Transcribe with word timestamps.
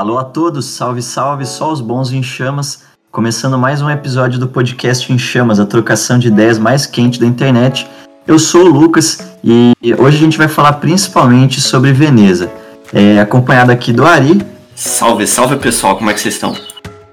Alô 0.00 0.16
a 0.16 0.24
todos, 0.24 0.64
salve, 0.64 1.02
salve, 1.02 1.44
só 1.44 1.70
os 1.70 1.82
bons 1.82 2.10
em 2.10 2.22
chamas. 2.22 2.84
Começando 3.12 3.58
mais 3.58 3.82
um 3.82 3.90
episódio 3.90 4.40
do 4.40 4.48
podcast 4.48 5.12
Em 5.12 5.18
Chamas, 5.18 5.60
a 5.60 5.66
trocação 5.66 6.18
de 6.18 6.28
ideias 6.28 6.58
mais 6.58 6.86
quente 6.86 7.20
da 7.20 7.26
internet. 7.26 7.86
Eu 8.26 8.38
sou 8.38 8.62
o 8.62 8.68
Lucas 8.70 9.18
e 9.44 9.74
hoje 9.98 10.16
a 10.16 10.20
gente 10.20 10.38
vai 10.38 10.48
falar 10.48 10.72
principalmente 10.72 11.60
sobre 11.60 11.92
Veneza. 11.92 12.50
É, 12.94 13.20
acompanhado 13.20 13.70
aqui 13.70 13.92
do 13.92 14.06
Ari. 14.06 14.40
Salve, 14.74 15.26
salve 15.26 15.56
pessoal, 15.56 15.98
como 15.98 16.08
é 16.08 16.14
que 16.14 16.20
vocês 16.20 16.32
estão? 16.32 16.56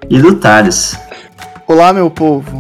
E 0.10 0.22
do 0.22 0.36
Thales. 0.36 0.98
Olá, 1.68 1.92
meu 1.92 2.10
povo. 2.10 2.58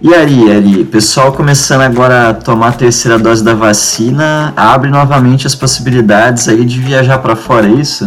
E 0.00 0.14
Ari, 0.14 0.50
Ari, 0.50 0.84
pessoal 0.86 1.32
começando 1.32 1.82
agora 1.82 2.30
a 2.30 2.32
tomar 2.32 2.68
a 2.68 2.72
terceira 2.72 3.18
dose 3.18 3.44
da 3.44 3.52
vacina, 3.52 4.54
abre 4.56 4.88
novamente 4.88 5.46
as 5.46 5.54
possibilidades 5.54 6.48
aí 6.48 6.64
de 6.64 6.80
viajar 6.80 7.18
para 7.18 7.36
fora, 7.36 7.66
é 7.66 7.72
isso? 7.72 8.06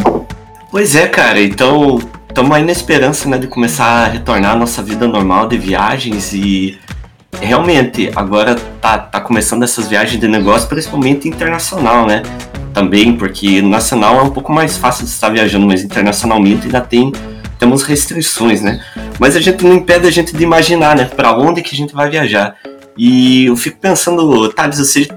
Pois 0.72 0.96
é, 0.96 1.06
cara, 1.06 1.42
então 1.42 2.00
estamos 2.30 2.56
aí 2.56 2.64
na 2.64 2.72
esperança 2.72 3.28
né, 3.28 3.38
de 3.38 3.46
começar 3.46 3.86
a 3.86 4.08
retornar 4.08 4.54
à 4.54 4.56
nossa 4.56 4.82
vida 4.82 5.06
normal 5.06 5.46
de 5.46 5.58
viagens 5.58 6.32
e 6.32 6.80
realmente 7.42 8.10
agora 8.16 8.56
tá, 8.56 8.98
tá 8.98 9.20
começando 9.20 9.64
essas 9.64 9.90
viagens 9.90 10.18
de 10.18 10.30
negócio, 10.30 10.70
principalmente 10.70 11.28
internacional, 11.28 12.08
né? 12.08 12.24
Também, 12.74 13.18
porque 13.18 13.62
nacional 13.62 14.18
é 14.20 14.22
um 14.22 14.30
pouco 14.30 14.54
mais 14.54 14.78
fácil 14.78 15.04
de 15.04 15.12
estar 15.12 15.28
viajando, 15.28 15.68
mas 15.68 15.84
internacionalmente 15.84 16.68
ainda 16.68 16.80
tem 16.80 17.12
temos 17.60 17.84
restrições, 17.84 18.62
né? 18.62 18.82
Mas 19.20 19.36
a 19.36 19.42
gente 19.42 19.66
não 19.66 19.76
impede 19.76 20.08
a 20.08 20.12
gente 20.12 20.34
de 20.34 20.42
imaginar, 20.42 20.96
né? 20.96 21.04
Para 21.04 21.38
onde 21.38 21.62
que 21.62 21.76
a 21.76 21.78
gente 21.78 21.94
vai 21.94 22.10
viajar. 22.10 22.56
E 22.98 23.46
eu 23.46 23.56
fico 23.56 23.78
pensando, 23.80 24.50
Thales, 24.50 24.78
você 24.78 25.08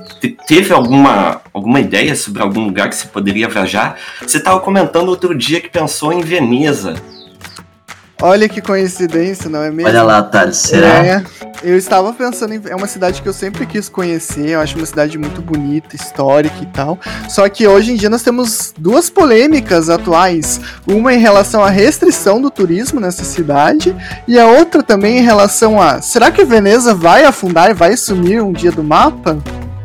teve 0.47 0.73
alguma, 0.73 1.41
alguma 1.53 1.81
ideia 1.81 2.15
sobre 2.15 2.43
algum 2.43 2.65
lugar 2.65 2.89
que 2.89 2.97
você 2.97 3.07
poderia 3.07 3.49
viajar? 3.49 3.99
Você 4.23 4.39
estava 4.39 4.61
comentando 4.61 5.09
outro 5.09 5.37
dia 5.37 5.61
que 5.61 5.69
pensou 5.69 6.13
em 6.13 6.21
Veneza. 6.21 6.95
Olha 8.27 8.49
que 8.49 8.63
coincidência, 8.63 9.51
não 9.51 9.63
é 9.63 9.71
mesmo? 9.71 9.87
Olha 9.87 10.03
lá, 10.03 10.23
Thales, 10.23 10.57
será? 10.57 11.05
É, 11.05 11.23
eu 11.63 11.77
estava 11.77 12.11
pensando 12.15 12.55
em. 12.55 12.61
É 12.71 12.75
uma 12.75 12.87
cidade 12.87 13.21
que 13.21 13.29
eu 13.29 13.35
sempre 13.35 13.67
quis 13.67 13.87
conhecer, 13.87 14.49
eu 14.49 14.61
acho 14.61 14.79
uma 14.79 14.87
cidade 14.87 15.19
muito 15.19 15.43
bonita, 15.43 15.95
histórica 15.95 16.57
e 16.63 16.65
tal. 16.65 16.99
Só 17.29 17.47
que 17.51 17.67
hoje 17.67 17.93
em 17.93 17.97
dia 17.97 18.09
nós 18.09 18.23
temos 18.23 18.73
duas 18.79 19.11
polêmicas 19.11 19.91
atuais. 19.91 20.59
Uma 20.87 21.13
em 21.13 21.19
relação 21.19 21.63
à 21.63 21.69
restrição 21.69 22.41
do 22.41 22.51
turismo 22.51 22.99
nessa 22.99 23.25
cidade, 23.25 23.95
e 24.27 24.39
a 24.39 24.47
outra 24.47 24.83
também 24.83 25.19
em 25.19 25.23
relação 25.23 25.79
a. 25.79 26.01
Será 26.01 26.31
que 26.31 26.47
Veneza 26.47 26.95
vai 26.95 27.27
afundar 27.27 27.73
e 27.73 27.75
vai 27.75 27.95
sumir 27.95 28.43
um 28.43 28.55
dia 28.55 28.73
do 28.73 28.83
mapa? 28.83 29.37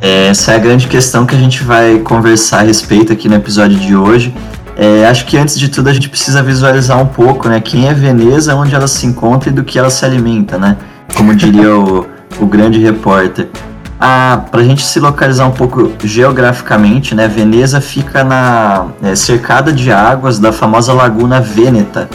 Essa 0.02 0.54
é 0.54 0.56
a 0.56 0.60
grande 0.60 0.88
questão 0.88 1.26
que 1.26 1.36
a 1.36 1.38
gente 1.38 1.62
vai 1.62 2.00
conversar 2.00 2.60
a 2.60 2.64
respeito 2.64 3.12
aqui 3.12 3.28
no 3.28 3.36
episódio 3.36 3.78
de 3.78 3.98
hoje. 3.98 4.34
É, 4.82 5.06
acho 5.06 5.26
que 5.26 5.38
antes 5.38 5.60
de 5.60 5.68
tudo 5.68 5.90
a 5.90 5.94
gente 5.94 6.08
precisa 6.08 6.42
visualizar 6.42 6.98
um 6.98 7.06
pouco, 7.06 7.50
né? 7.50 7.60
Quem 7.60 7.90
é 7.90 7.94
Veneza, 7.94 8.56
onde 8.56 8.74
ela 8.74 8.88
se 8.88 9.06
encontra 9.06 9.50
e 9.50 9.52
do 9.52 9.62
que 9.62 9.78
ela 9.78 9.90
se 9.90 10.06
alimenta, 10.06 10.58
né? 10.58 10.78
Como 11.18 11.36
diria 11.36 11.76
o, 11.76 12.08
o 12.40 12.46
grande 12.46 12.80
repórter. 12.80 13.50
Ah, 14.00 14.46
para 14.50 14.62
a 14.62 14.64
gente 14.64 14.82
se 14.82 14.98
localizar 14.98 15.46
um 15.48 15.52
pouco 15.52 15.92
geograficamente, 16.02 17.14
né? 17.14 17.28
Veneza 17.28 17.82
fica 17.82 18.24
na 18.24 18.86
é, 19.04 19.16
cercada 19.16 19.74
de 19.74 19.92
águas 19.92 20.40
da 20.40 20.54
famosa 20.54 20.94
Laguna 20.94 21.42
Vêneta, 21.42 22.10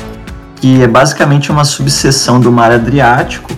que 0.57 0.83
é 0.83 0.89
basicamente 0.89 1.53
uma 1.53 1.67
subseção 1.67 2.41
do 2.41 2.51
Mar 2.51 2.73
Adriático. 2.73 3.53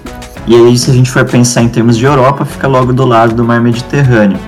E 0.48 0.56
aí, 0.56 0.76
se 0.76 0.90
a 0.90 0.94
gente 0.94 1.12
for 1.12 1.24
pensar 1.24 1.62
em 1.62 1.68
termos 1.68 1.96
de 1.96 2.04
Europa, 2.04 2.44
fica 2.44 2.66
logo 2.66 2.92
do 2.92 3.06
lado 3.06 3.36
do 3.36 3.44
Mar 3.44 3.60
Mediterrâneo. 3.60 4.38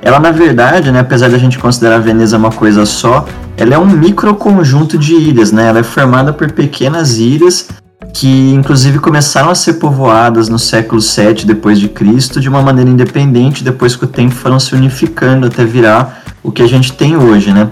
Ela, 0.00 0.18
na 0.18 0.30
verdade, 0.30 0.90
né, 0.90 1.00
apesar 1.00 1.28
da 1.28 1.36
gente 1.36 1.58
considerar 1.58 1.98
Veneza 1.98 2.38
uma 2.38 2.50
coisa 2.50 2.86
só, 2.86 3.26
ela 3.56 3.74
é 3.74 3.78
um 3.78 3.86
microconjunto 3.86 4.98
de 4.98 5.14
ilhas, 5.14 5.50
né? 5.50 5.68
Ela 5.68 5.80
é 5.80 5.82
formada 5.82 6.32
por 6.32 6.50
pequenas 6.52 7.18
ilhas 7.18 7.68
que 8.12 8.52
inclusive 8.54 8.98
começaram 8.98 9.50
a 9.50 9.54
ser 9.54 9.74
povoadas 9.74 10.48
no 10.48 10.58
século 10.58 11.00
7 11.00 11.46
depois 11.46 11.78
de 11.78 11.88
Cristo 11.88 12.40
de 12.40 12.48
uma 12.48 12.62
maneira 12.62 12.88
independente, 12.88 13.64
depois 13.64 13.94
que 13.94 14.04
o 14.04 14.08
tempo 14.08 14.34
foram 14.34 14.58
se 14.58 14.74
unificando 14.74 15.46
até 15.46 15.64
virar 15.64 16.22
o 16.42 16.50
que 16.50 16.62
a 16.62 16.66
gente 16.66 16.92
tem 16.92 17.16
hoje, 17.16 17.52
né? 17.52 17.68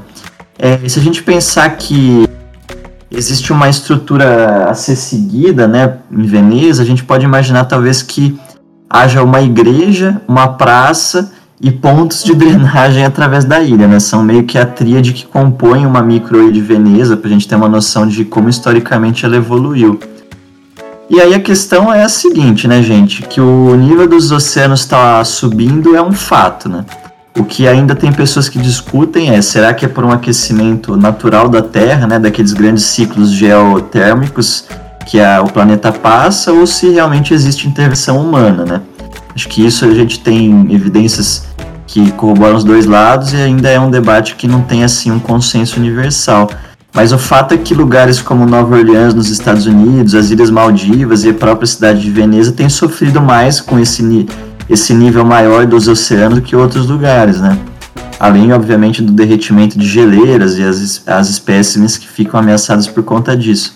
É, 0.58 0.86
se 0.88 0.98
a 0.98 1.02
gente 1.02 1.22
pensar 1.22 1.68
que 1.76 2.28
existe 3.10 3.52
uma 3.52 3.68
estrutura 3.68 4.66
a 4.68 4.74
ser 4.74 4.96
seguida, 4.96 5.66
né, 5.66 5.98
em 6.10 6.26
Veneza, 6.26 6.82
a 6.82 6.86
gente 6.86 7.04
pode 7.04 7.24
imaginar 7.24 7.64
talvez 7.64 8.02
que 8.02 8.38
haja 8.88 9.22
uma 9.22 9.40
igreja, 9.40 10.20
uma 10.28 10.48
praça 10.48 11.32
e 11.64 11.70
pontos 11.70 12.22
de 12.22 12.34
drenagem 12.34 13.06
através 13.06 13.46
da 13.46 13.58
ilha, 13.58 13.88
né? 13.88 13.98
São 13.98 14.22
meio 14.22 14.44
que 14.44 14.58
a 14.58 14.66
tríade 14.66 15.14
que 15.14 15.24
compõe 15.24 15.86
uma 15.86 16.02
microilha 16.02 16.52
de 16.52 16.60
Veneza, 16.60 17.16
para 17.16 17.30
a 17.30 17.32
gente 17.32 17.48
ter 17.48 17.54
uma 17.54 17.70
noção 17.70 18.06
de 18.06 18.22
como 18.22 18.50
historicamente 18.50 19.24
ela 19.24 19.36
evoluiu. 19.36 19.98
E 21.08 21.18
aí 21.18 21.32
a 21.32 21.40
questão 21.40 21.90
é 21.92 22.04
a 22.04 22.08
seguinte, 22.10 22.68
né, 22.68 22.82
gente? 22.82 23.22
Que 23.22 23.40
o 23.40 23.74
nível 23.76 24.06
dos 24.06 24.30
oceanos 24.30 24.80
está 24.80 25.24
subindo 25.24 25.96
é 25.96 26.02
um 26.02 26.12
fato, 26.12 26.68
né? 26.68 26.84
O 27.34 27.44
que 27.44 27.66
ainda 27.66 27.94
tem 27.94 28.12
pessoas 28.12 28.46
que 28.46 28.58
discutem 28.58 29.30
é, 29.30 29.40
será 29.40 29.72
que 29.72 29.86
é 29.86 29.88
por 29.88 30.04
um 30.04 30.12
aquecimento 30.12 30.98
natural 30.98 31.48
da 31.48 31.62
Terra, 31.62 32.06
né, 32.06 32.18
daqueles 32.18 32.52
grandes 32.52 32.84
ciclos 32.84 33.32
geotérmicos 33.32 34.66
que 35.06 35.18
a, 35.18 35.40
o 35.40 35.50
planeta 35.50 35.90
passa, 35.90 36.52
ou 36.52 36.66
se 36.66 36.90
realmente 36.90 37.32
existe 37.32 37.66
intervenção 37.66 38.20
humana, 38.20 38.66
né? 38.66 38.82
Acho 39.34 39.48
que 39.48 39.64
isso 39.66 39.84
a 39.84 39.92
gente 39.92 40.20
tem 40.20 40.72
evidências 40.72 41.46
que 41.86 42.12
corroboram 42.12 42.56
os 42.56 42.64
dois 42.64 42.86
lados 42.86 43.32
e 43.32 43.36
ainda 43.36 43.68
é 43.68 43.78
um 43.78 43.90
debate 43.90 44.36
que 44.36 44.46
não 44.46 44.62
tem 44.62 44.84
assim 44.84 45.10
um 45.10 45.18
consenso 45.18 45.78
universal. 45.78 46.48
Mas 46.92 47.12
o 47.12 47.18
fato 47.18 47.52
é 47.52 47.56
que 47.56 47.74
lugares 47.74 48.22
como 48.22 48.46
Nova 48.46 48.76
Orleans 48.76 49.14
nos 49.14 49.28
Estados 49.28 49.66
Unidos, 49.66 50.14
as 50.14 50.30
Ilhas 50.30 50.50
Maldivas 50.50 51.24
e 51.24 51.30
a 51.30 51.34
própria 51.34 51.66
cidade 51.66 52.00
de 52.00 52.10
Veneza 52.10 52.52
têm 52.52 52.68
sofrido 52.68 53.20
mais 53.20 53.60
com 53.60 53.80
esse, 53.80 54.26
esse 54.70 54.94
nível 54.94 55.24
maior 55.24 55.66
dos 55.66 55.88
oceanos 55.88 56.38
do 56.38 56.42
que 56.42 56.54
outros 56.54 56.86
lugares, 56.86 57.40
né? 57.40 57.58
Além, 58.20 58.52
obviamente, 58.52 59.02
do 59.02 59.12
derretimento 59.12 59.76
de 59.76 59.86
geleiras 59.86 60.56
e 60.56 60.62
as, 60.62 61.02
as 61.04 61.28
espécimes 61.28 61.98
que 61.98 62.06
ficam 62.06 62.38
ameaçadas 62.38 62.86
por 62.86 63.02
conta 63.02 63.36
disso. 63.36 63.74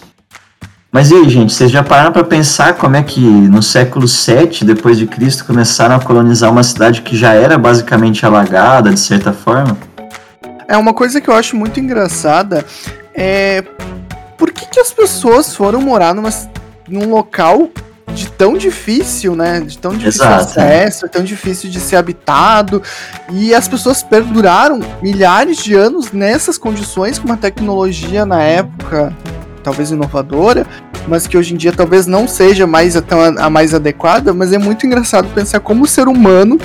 Mas 0.98 1.12
e 1.12 1.14
aí, 1.14 1.28
gente, 1.28 1.52
vocês 1.52 1.70
já 1.70 1.80
pararam 1.80 2.10
para 2.10 2.24
pensar 2.24 2.74
como 2.74 2.96
é 2.96 3.02
que 3.04 3.20
no 3.20 3.62
século 3.62 4.08
7 4.08 4.64
depois 4.64 4.98
de 4.98 5.06
Cristo 5.06 5.44
começaram 5.44 5.94
a 5.94 6.00
colonizar 6.00 6.50
uma 6.50 6.64
cidade 6.64 7.02
que 7.02 7.16
já 7.16 7.34
era 7.34 7.56
basicamente 7.56 8.26
alagada 8.26 8.90
de 8.90 8.98
certa 8.98 9.32
forma? 9.32 9.78
É 10.66 10.76
uma 10.76 10.92
coisa 10.92 11.20
que 11.20 11.30
eu 11.30 11.34
acho 11.34 11.54
muito 11.54 11.78
engraçada 11.78 12.64
é 13.14 13.62
por 14.36 14.50
que, 14.50 14.66
que 14.66 14.80
as 14.80 14.92
pessoas 14.92 15.54
foram 15.54 15.80
morar 15.80 16.12
numa, 16.16 16.30
num 16.88 17.08
local 17.08 17.70
de 18.12 18.28
tão 18.32 18.58
difícil, 18.58 19.36
né? 19.36 19.60
De 19.60 19.78
tão 19.78 19.92
difícil 19.92 20.24
Exato, 20.24 20.58
acesso, 20.58 21.08
tão 21.08 21.22
difícil 21.22 21.70
de 21.70 21.78
ser 21.78 21.94
habitado. 21.94 22.82
E 23.30 23.54
as 23.54 23.68
pessoas 23.68 24.02
perduraram 24.02 24.80
milhares 25.00 25.58
de 25.58 25.76
anos 25.76 26.10
nessas 26.10 26.58
condições 26.58 27.20
com 27.20 27.26
uma 27.26 27.36
tecnologia 27.36 28.26
na 28.26 28.42
época 28.42 29.14
talvez 29.68 29.90
inovadora, 29.90 30.66
mas 31.08 31.26
que 31.26 31.36
hoje 31.36 31.54
em 31.54 31.56
dia 31.56 31.72
talvez 31.72 32.06
não 32.06 32.28
seja 32.28 32.66
mais 32.66 32.96
a, 32.96 33.02
a 33.38 33.50
mais 33.50 33.74
adequada, 33.74 34.32
mas 34.32 34.52
é 34.52 34.58
muito 34.58 34.86
engraçado 34.86 35.28
pensar 35.34 35.60
como 35.60 35.84
o 35.84 35.86
ser 35.86 36.08
humano 36.08 36.58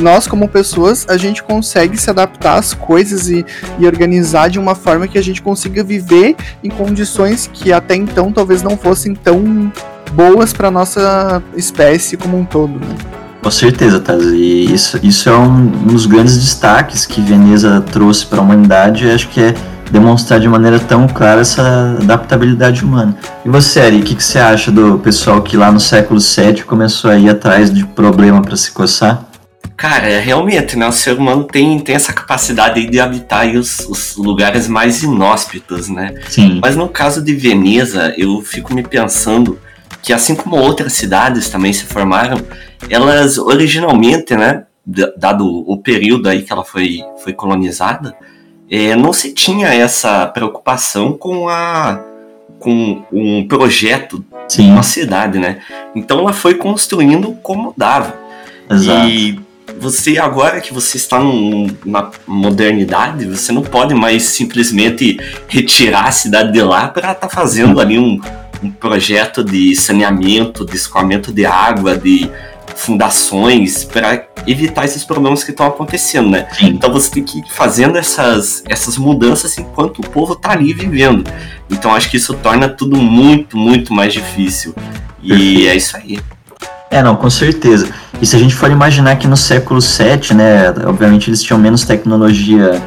nós 0.00 0.26
como 0.26 0.46
pessoas 0.48 1.06
a 1.08 1.16
gente 1.16 1.42
consegue 1.42 1.96
se 1.96 2.10
adaptar 2.10 2.58
às 2.58 2.74
coisas 2.74 3.30
e, 3.30 3.44
e, 3.78 3.86
organizar 3.86 4.50
de 4.50 4.58
uma 4.58 4.74
forma 4.74 5.08
que 5.08 5.16
a 5.16 5.22
gente 5.22 5.40
consiga 5.40 5.82
viver 5.82 6.36
em 6.62 6.68
condições 6.68 7.48
que 7.52 7.72
até 7.72 7.94
então 7.94 8.30
talvez 8.30 8.62
não 8.62 8.76
fossem 8.76 9.14
tão 9.14 9.72
boas 10.12 10.52
para 10.52 10.70
nossa 10.70 11.42
espécie 11.56 12.16
como 12.16 12.38
um 12.38 12.44
todo, 12.44 12.72
né? 12.72 12.96
Com 13.42 13.50
certeza, 13.50 14.00
Taz. 14.00 14.24
E 14.24 14.72
isso, 14.72 14.98
isso 15.02 15.28
é 15.28 15.36
um, 15.36 15.52
um 15.52 15.86
dos 15.86 16.06
grandes 16.06 16.36
destaques 16.36 17.06
que 17.06 17.20
Veneza 17.20 17.80
trouxe 17.80 18.26
para 18.26 18.40
a 18.40 18.42
humanidade. 18.42 19.08
Acho 19.08 19.28
que 19.28 19.40
é 19.40 19.54
demonstrar 19.90 20.40
de 20.40 20.48
maneira 20.48 20.78
tão 20.78 21.06
clara 21.06 21.40
essa 21.40 21.96
adaptabilidade 22.00 22.84
humana. 22.84 23.16
E 23.44 23.48
você, 23.48 23.80
Ari, 23.80 24.00
o 24.00 24.02
que, 24.02 24.14
que 24.14 24.24
você 24.24 24.38
acha 24.38 24.70
do 24.70 24.98
pessoal 24.98 25.42
que 25.42 25.56
lá 25.56 25.70
no 25.70 25.80
século 25.80 26.20
VII 26.20 26.62
começou 26.64 27.10
a 27.10 27.18
ir 27.18 27.28
atrás 27.28 27.72
de 27.72 27.84
problema 27.86 28.42
para 28.42 28.56
se 28.56 28.70
coçar? 28.70 29.28
Cara, 29.76 30.08
é, 30.08 30.18
realmente, 30.18 30.76
né? 30.76 30.88
O 30.88 30.92
ser 30.92 31.16
humano 31.16 31.44
tem, 31.44 31.78
tem 31.78 31.94
essa 31.94 32.12
capacidade 32.12 32.84
de 32.84 32.98
habitar 32.98 33.46
os, 33.54 33.78
os, 33.88 34.16
lugares 34.16 34.66
mais 34.66 35.04
inóspitos, 35.04 35.88
né? 35.88 36.14
Sim. 36.28 36.58
Mas 36.60 36.74
no 36.74 36.88
caso 36.88 37.22
de 37.22 37.32
Veneza, 37.32 38.12
eu 38.18 38.42
fico 38.42 38.74
me 38.74 38.82
pensando 38.82 39.56
que 40.02 40.12
assim 40.12 40.34
como 40.34 40.56
outras 40.56 40.94
cidades 40.94 41.48
também 41.48 41.72
se 41.72 41.84
formaram, 41.84 42.40
elas 42.90 43.38
originalmente, 43.38 44.34
né? 44.34 44.64
Dado 45.16 45.46
o 45.46 45.80
período 45.80 46.28
aí 46.28 46.42
que 46.42 46.52
ela 46.52 46.64
foi, 46.64 47.00
foi 47.22 47.32
colonizada, 47.32 48.16
é, 48.70 48.94
não 48.94 49.12
se 49.12 49.32
tinha 49.32 49.68
essa 49.68 50.26
preocupação 50.26 51.12
com 51.12 51.48
a 51.48 52.04
com 52.58 53.04
um 53.12 53.46
projeto 53.46 54.24
Sim. 54.48 54.64
de 54.64 54.70
uma 54.70 54.82
cidade, 54.82 55.38
né? 55.38 55.60
Então 55.94 56.18
ela 56.18 56.32
foi 56.32 56.54
construindo 56.54 57.32
como 57.42 57.72
dava. 57.76 58.16
Exato. 58.68 59.08
E 59.08 59.40
você 59.78 60.18
agora 60.18 60.60
que 60.60 60.74
você 60.74 60.96
está 60.96 61.20
num, 61.20 61.68
na 61.84 62.10
modernidade, 62.26 63.26
você 63.26 63.52
não 63.52 63.62
pode 63.62 63.94
mais 63.94 64.24
simplesmente 64.24 65.18
retirar 65.46 66.06
a 66.06 66.12
cidade 66.12 66.52
de 66.52 66.62
lá 66.62 66.88
para 66.88 67.12
estar 67.12 67.28
tá 67.28 67.28
fazendo 67.28 67.80
ali 67.80 67.98
um, 67.98 68.20
um 68.62 68.70
projeto 68.70 69.44
de 69.44 69.76
saneamento, 69.76 70.64
de 70.64 70.74
escoamento 70.74 71.32
de 71.32 71.46
água, 71.46 71.96
de 71.96 72.28
fundações 72.78 73.84
para 73.84 74.24
evitar 74.46 74.84
esses 74.84 75.04
problemas 75.04 75.42
que 75.42 75.50
estão 75.50 75.66
acontecendo, 75.66 76.30
né? 76.30 76.46
Sim. 76.52 76.68
Então 76.68 76.92
você 76.92 77.10
tem 77.10 77.24
que 77.24 77.40
ir 77.40 77.44
fazendo 77.50 77.98
essas, 77.98 78.62
essas 78.68 78.96
mudanças 78.96 79.58
enquanto 79.58 79.98
o 79.98 80.08
povo 80.08 80.34
está 80.34 80.52
ali 80.52 80.72
vivendo. 80.72 81.28
Então 81.68 81.92
acho 81.92 82.08
que 82.08 82.16
isso 82.16 82.34
torna 82.34 82.68
tudo 82.68 82.96
muito, 82.96 83.56
muito 83.56 83.92
mais 83.92 84.12
difícil. 84.12 84.74
E 85.20 85.28
Perfeito. 85.28 85.68
é 85.68 85.76
isso 85.76 85.96
aí. 85.96 86.18
É, 86.90 87.02
não, 87.02 87.16
com 87.16 87.28
certeza. 87.28 87.88
E 88.22 88.26
se 88.26 88.36
a 88.36 88.38
gente 88.38 88.54
for 88.54 88.70
imaginar 88.70 89.16
que 89.16 89.26
no 89.26 89.36
século 89.36 89.80
VII, 89.80 90.34
né, 90.34 90.70
obviamente 90.86 91.28
eles 91.28 91.42
tinham 91.42 91.58
menos 91.58 91.84
tecnologia 91.84 92.80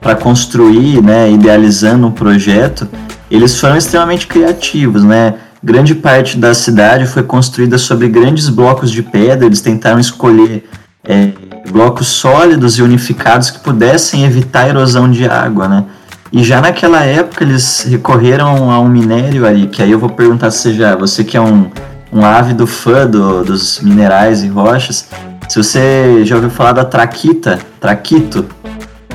para 0.00 0.16
construir, 0.16 1.00
né, 1.00 1.30
idealizando 1.30 2.06
um 2.06 2.12
projeto, 2.12 2.86
eles 3.30 3.58
foram 3.58 3.76
extremamente 3.76 4.26
criativos, 4.26 5.02
né? 5.02 5.34
Grande 5.66 5.96
parte 5.96 6.38
da 6.38 6.54
cidade 6.54 7.06
foi 7.06 7.24
construída 7.24 7.76
sobre 7.76 8.08
grandes 8.08 8.48
blocos 8.48 8.88
de 8.88 9.02
pedra, 9.02 9.46
eles 9.46 9.60
tentaram 9.60 9.98
escolher 9.98 10.64
é, 11.02 11.32
blocos 11.68 12.06
sólidos 12.06 12.78
e 12.78 12.82
unificados 12.82 13.50
que 13.50 13.58
pudessem 13.58 14.24
evitar 14.24 14.60
a 14.60 14.68
erosão 14.68 15.10
de 15.10 15.26
água, 15.26 15.66
né? 15.66 15.84
E 16.32 16.44
já 16.44 16.60
naquela 16.60 17.02
época 17.02 17.42
eles 17.42 17.84
recorreram 17.88 18.70
a 18.70 18.78
um 18.78 18.88
minério 18.88 19.44
ali, 19.44 19.66
que 19.66 19.82
aí 19.82 19.90
eu 19.90 19.98
vou 19.98 20.10
perguntar 20.10 20.52
se 20.52 20.58
você 20.58 20.74
já, 20.74 20.94
você 20.94 21.24
que 21.24 21.36
é 21.36 21.40
um 21.40 21.68
um 22.12 22.24
ávido 22.24 22.64
fã 22.64 23.04
do, 23.04 23.42
dos 23.42 23.80
minerais 23.80 24.44
e 24.44 24.46
rochas. 24.46 25.08
Se 25.48 25.58
você 25.58 26.24
já 26.24 26.36
ouviu 26.36 26.50
falar 26.50 26.72
da 26.72 26.84
traquita, 26.84 27.58
traquito. 27.80 28.46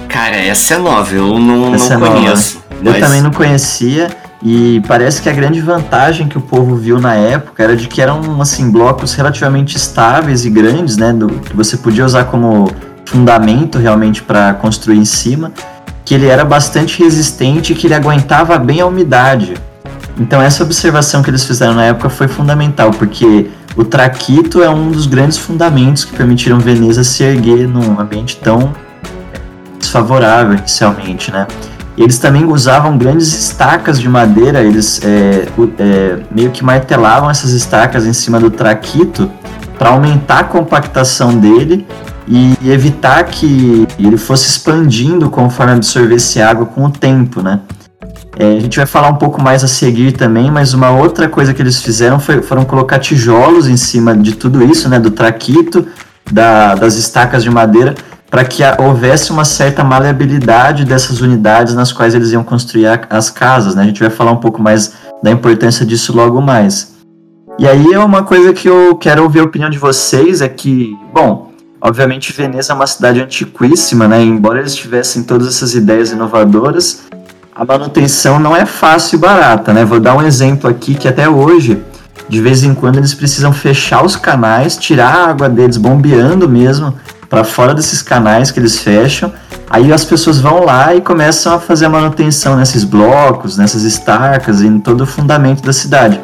Cara, 0.10 0.36
essa 0.36 0.74
é 0.74 0.78
nova, 0.78 1.16
eu 1.16 1.40
não, 1.40 1.74
essa 1.74 1.98
não 1.98 2.08
é 2.08 2.10
conheço. 2.10 2.62
Mas... 2.84 2.96
Eu 2.96 3.00
também 3.00 3.22
não 3.22 3.32
conhecia 3.32 4.10
e 4.44 4.82
parece 4.88 5.22
que 5.22 5.30
a 5.30 5.34
grande 5.34 5.62
vantagem 5.62 6.28
que 6.28 6.38
o 6.38 6.42
povo 6.42 6.76
viu 6.76 7.00
na 7.00 7.14
época 7.14 7.62
era 7.62 7.76
de 7.76 7.88
que 7.88 8.02
eram 8.02 8.42
assim 8.42 8.72
blocos 8.72 9.14
relativamente 9.14 9.78
estáveis 9.78 10.46
e 10.46 10.50
grandes, 10.50 10.98
né, 10.98 11.14
do, 11.14 11.28
que 11.28 11.56
você 11.56 11.78
podia 11.78 12.04
usar 12.04 12.26
como 12.26 12.72
fundamento 13.06 13.78
realmente 13.78 14.24
para 14.24 14.54
construir 14.56 14.98
em 14.98 15.06
cima, 15.06 15.52
que 16.04 16.16
ele 16.16 16.26
era 16.26 16.44
bastante 16.44 17.04
resistente 17.04 17.74
e 17.74 17.76
que 17.76 17.86
ele 17.86 17.94
aguentava 17.94 18.58
bem 18.58 18.82
a 18.82 18.86
umidade. 18.86 19.54
Então 20.20 20.42
essa 20.42 20.64
observação 20.64 21.22
que 21.22 21.30
eles 21.30 21.44
fizeram 21.44 21.74
na 21.74 21.86
época 21.86 22.10
foi 22.10 22.28
fundamental, 22.28 22.92
porque 22.92 23.50
o 23.76 23.84
traquito 23.84 24.64
é 24.64 24.70
um 24.70 24.90
dos 24.90 25.06
grandes 25.06 25.38
fundamentos 25.38 26.04
que 26.04 26.16
permitiram 26.16 26.60
Veneza 26.60 27.04
se 27.04 27.24
erguer 27.24 27.68
num 27.68 28.00
ambiente 28.00 28.38
tão 28.38 28.74
desfavorável 29.80 30.58
inicialmente, 30.58 31.32
né? 31.32 31.48
Eles 31.98 32.18
também 32.18 32.46
usavam 32.46 32.98
grandes 32.98 33.28
estacas 33.28 34.00
de 34.00 34.08
madeira, 34.08 34.62
eles 34.62 35.02
é, 35.04 35.48
é, 35.80 36.20
meio 36.32 36.50
que 36.52 36.64
martelavam 36.64 37.30
essas 37.30 37.52
estacas 37.52 38.06
em 38.06 38.14
cima 38.14 38.40
do 38.40 38.50
traquito 38.50 39.30
para 39.78 39.90
aumentar 39.90 40.40
a 40.40 40.44
compactação 40.44 41.36
dele 41.38 41.86
e 42.28 42.56
evitar 42.64 43.24
que 43.26 43.88
ele 44.00 44.16
fosse 44.16 44.48
expandindo 44.48 45.30
conforme 45.30 45.74
absorvesse 45.74 46.42
água 46.42 46.66
com 46.66 46.86
o 46.86 46.90
tempo, 46.90 47.42
né? 47.42 47.60
É, 48.38 48.58
a 48.58 48.60
gente 48.60 48.78
vai 48.78 48.86
falar 48.86 49.10
um 49.10 49.16
pouco 49.16 49.42
mais 49.42 49.64
a 49.64 49.68
seguir 49.68 50.14
também, 50.14 50.50
mas 50.50 50.74
uma 50.74 50.90
outra 50.92 51.28
coisa 51.28 51.54
que 51.54 51.62
eles 51.62 51.82
fizeram 51.82 52.20
foi, 52.20 52.42
foram 52.42 52.64
colocar 52.64 53.00
tijolos 53.00 53.68
em 53.68 53.76
cima 53.76 54.16
de 54.16 54.34
tudo 54.36 54.64
isso, 54.64 54.88
né, 54.88 55.00
do 55.00 55.12
traquito, 55.12 55.86
da, 56.32 56.76
das 56.76 56.96
estacas 56.96 57.44
de 57.44 57.50
madeira, 57.50 57.94
para 58.32 58.46
que 58.46 58.64
houvesse 58.80 59.30
uma 59.30 59.44
certa 59.44 59.84
maleabilidade 59.84 60.86
dessas 60.86 61.20
unidades 61.20 61.76
nas 61.76 61.92
quais 61.92 62.16
eles 62.16 62.32
iam 62.32 62.46
construir 62.46 62.88
a, 62.88 63.00
as 63.10 63.30
casas. 63.30 63.76
Né? 63.76 63.84
A 63.84 63.86
gente 63.86 64.00
vai 64.00 64.10
falar 64.10 64.32
um 64.32 64.38
pouco 64.38 64.62
mais 64.62 64.94
da 65.22 65.30
importância 65.30 65.86
disso 65.86 66.16
logo 66.16 66.42
mais. 66.42 66.94
E 67.60 67.68
aí 67.68 67.94
é 67.94 68.00
uma 68.00 68.24
coisa 68.24 68.54
que 68.54 68.70
eu 68.70 68.96
quero 68.96 69.22
ouvir 69.24 69.42
a 69.42 69.44
opinião 69.44 69.70
de 69.70 69.78
vocês, 69.78 70.42
é 70.42 70.48
que, 70.48 70.98
bom, 71.14 71.52
obviamente 71.82 72.32
Veneza 72.32 72.72
é 72.72 72.76
uma 72.76 72.88
cidade 72.88 73.20
antiquíssima, 73.20 74.08
né? 74.08 74.24
Embora 74.24 74.60
eles 74.60 74.74
tivessem 74.74 75.24
todas 75.24 75.48
essas 75.48 75.76
ideias 75.76 76.12
inovadoras, 76.12 77.04
a 77.54 77.66
manutenção 77.66 78.40
não 78.40 78.56
é 78.56 78.66
fácil 78.66 79.18
e 79.18 79.20
barata, 79.20 79.74
né? 79.74 79.84
Vou 79.84 80.00
dar 80.00 80.16
um 80.16 80.22
exemplo 80.22 80.70
aqui 80.70 80.96
que 80.96 81.08
até 81.08 81.28
hoje, 81.28 81.84
de 82.30 82.42
vez 82.42 82.64
em 82.64 82.74
quando, 82.74 82.98
eles 82.98 83.14
precisam 83.14 83.52
fechar 83.52 84.06
os 84.06 84.16
canais, 84.16 84.78
tirar 84.78 85.14
a 85.14 85.30
água 85.30 85.50
deles 85.50 85.76
bombeando 85.76 86.48
mesmo 86.48 86.96
para 87.32 87.46
fora 87.46 87.74
desses 87.74 88.02
canais 88.02 88.52
que 88.52 88.60
eles 88.60 88.80
fecham. 88.80 89.32
Aí 89.70 89.94
as 89.94 90.04
pessoas 90.04 90.42
vão 90.42 90.66
lá 90.66 90.94
e 90.94 91.00
começam 91.00 91.54
a 91.54 91.60
fazer 91.60 91.86
a 91.86 91.90
manutenção 91.90 92.58
nesses 92.58 92.84
blocos, 92.84 93.58
nessas 93.58 93.84
estacas 93.84 94.62
em 94.62 94.78
todo 94.82 95.02
o 95.02 95.06
fundamento 95.06 95.64
da 95.64 95.72
cidade. 95.72 96.20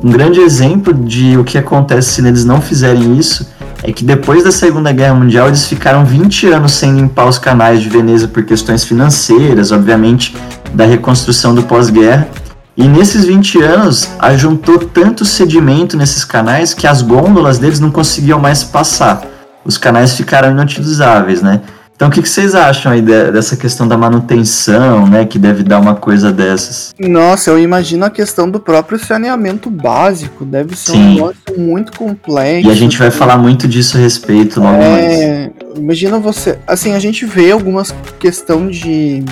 Um 0.00 0.10
grande 0.10 0.38
exemplo 0.38 0.94
de 0.94 1.36
o 1.36 1.42
que 1.42 1.58
acontece 1.58 2.10
se 2.10 2.20
eles 2.24 2.44
não 2.44 2.60
fizerem 2.60 3.18
isso 3.18 3.48
é 3.82 3.92
que 3.92 4.04
depois 4.04 4.44
da 4.44 4.52
Segunda 4.52 4.92
Guerra 4.92 5.14
Mundial 5.14 5.48
eles 5.48 5.66
ficaram 5.66 6.04
20 6.04 6.46
anos 6.52 6.72
sem 6.72 6.94
limpar 6.94 7.26
os 7.26 7.36
canais 7.36 7.80
de 7.82 7.88
Veneza 7.88 8.28
por 8.28 8.44
questões 8.44 8.84
financeiras, 8.84 9.72
obviamente, 9.72 10.36
da 10.72 10.84
reconstrução 10.86 11.52
do 11.52 11.64
pós-guerra. 11.64 12.28
E 12.76 12.86
nesses 12.86 13.24
20 13.24 13.60
anos, 13.60 14.08
ajuntou 14.20 14.78
tanto 14.78 15.24
sedimento 15.24 15.96
nesses 15.96 16.24
canais 16.24 16.72
que 16.72 16.86
as 16.86 17.02
gôndolas 17.02 17.58
deles 17.58 17.80
não 17.80 17.90
conseguiam 17.90 18.38
mais 18.38 18.62
passar. 18.62 19.33
Os 19.64 19.78
canais 19.78 20.14
ficaram 20.14 20.50
inutilizáveis, 20.50 21.42
né? 21.42 21.60
Então, 21.96 22.08
o 22.08 22.10
que, 22.10 22.20
que, 22.20 22.28
vocês 22.28 22.56
acham 22.56 22.90
aí 22.90 23.00
de, 23.00 23.30
dessa 23.30 23.56
questão 23.56 23.86
da 23.86 23.96
manutenção, 23.96 25.06
né, 25.06 25.24
que 25.24 25.38
deve 25.38 25.62
dar 25.62 25.78
uma 25.78 25.94
coisa 25.94 26.32
dessas? 26.32 26.92
Nossa, 26.98 27.50
eu 27.50 27.58
imagino 27.58 28.04
a 28.04 28.10
questão 28.10 28.50
do 28.50 28.58
próprio 28.58 28.98
saneamento 28.98 29.70
básico, 29.70 30.44
deve 30.44 30.76
ser 30.76 30.92
Sim. 30.92 30.98
um 30.98 31.14
negócio 31.14 31.36
muito 31.56 31.96
complexo. 31.96 32.68
E 32.68 32.70
a 32.70 32.74
gente 32.74 32.98
vai 32.98 33.12
falar 33.12 33.38
muito 33.38 33.68
disso 33.68 33.96
a 33.96 34.00
respeito 34.00 34.60
logo 34.60 34.82
é, 34.82 35.50
mais. 35.50 35.78
Imagina 35.78 36.18
você, 36.18 36.58
assim, 36.66 36.94
a 36.94 36.98
gente 36.98 37.24
vê 37.24 37.52
algumas 37.52 37.94
questão 38.18 38.66
de, 38.66 39.24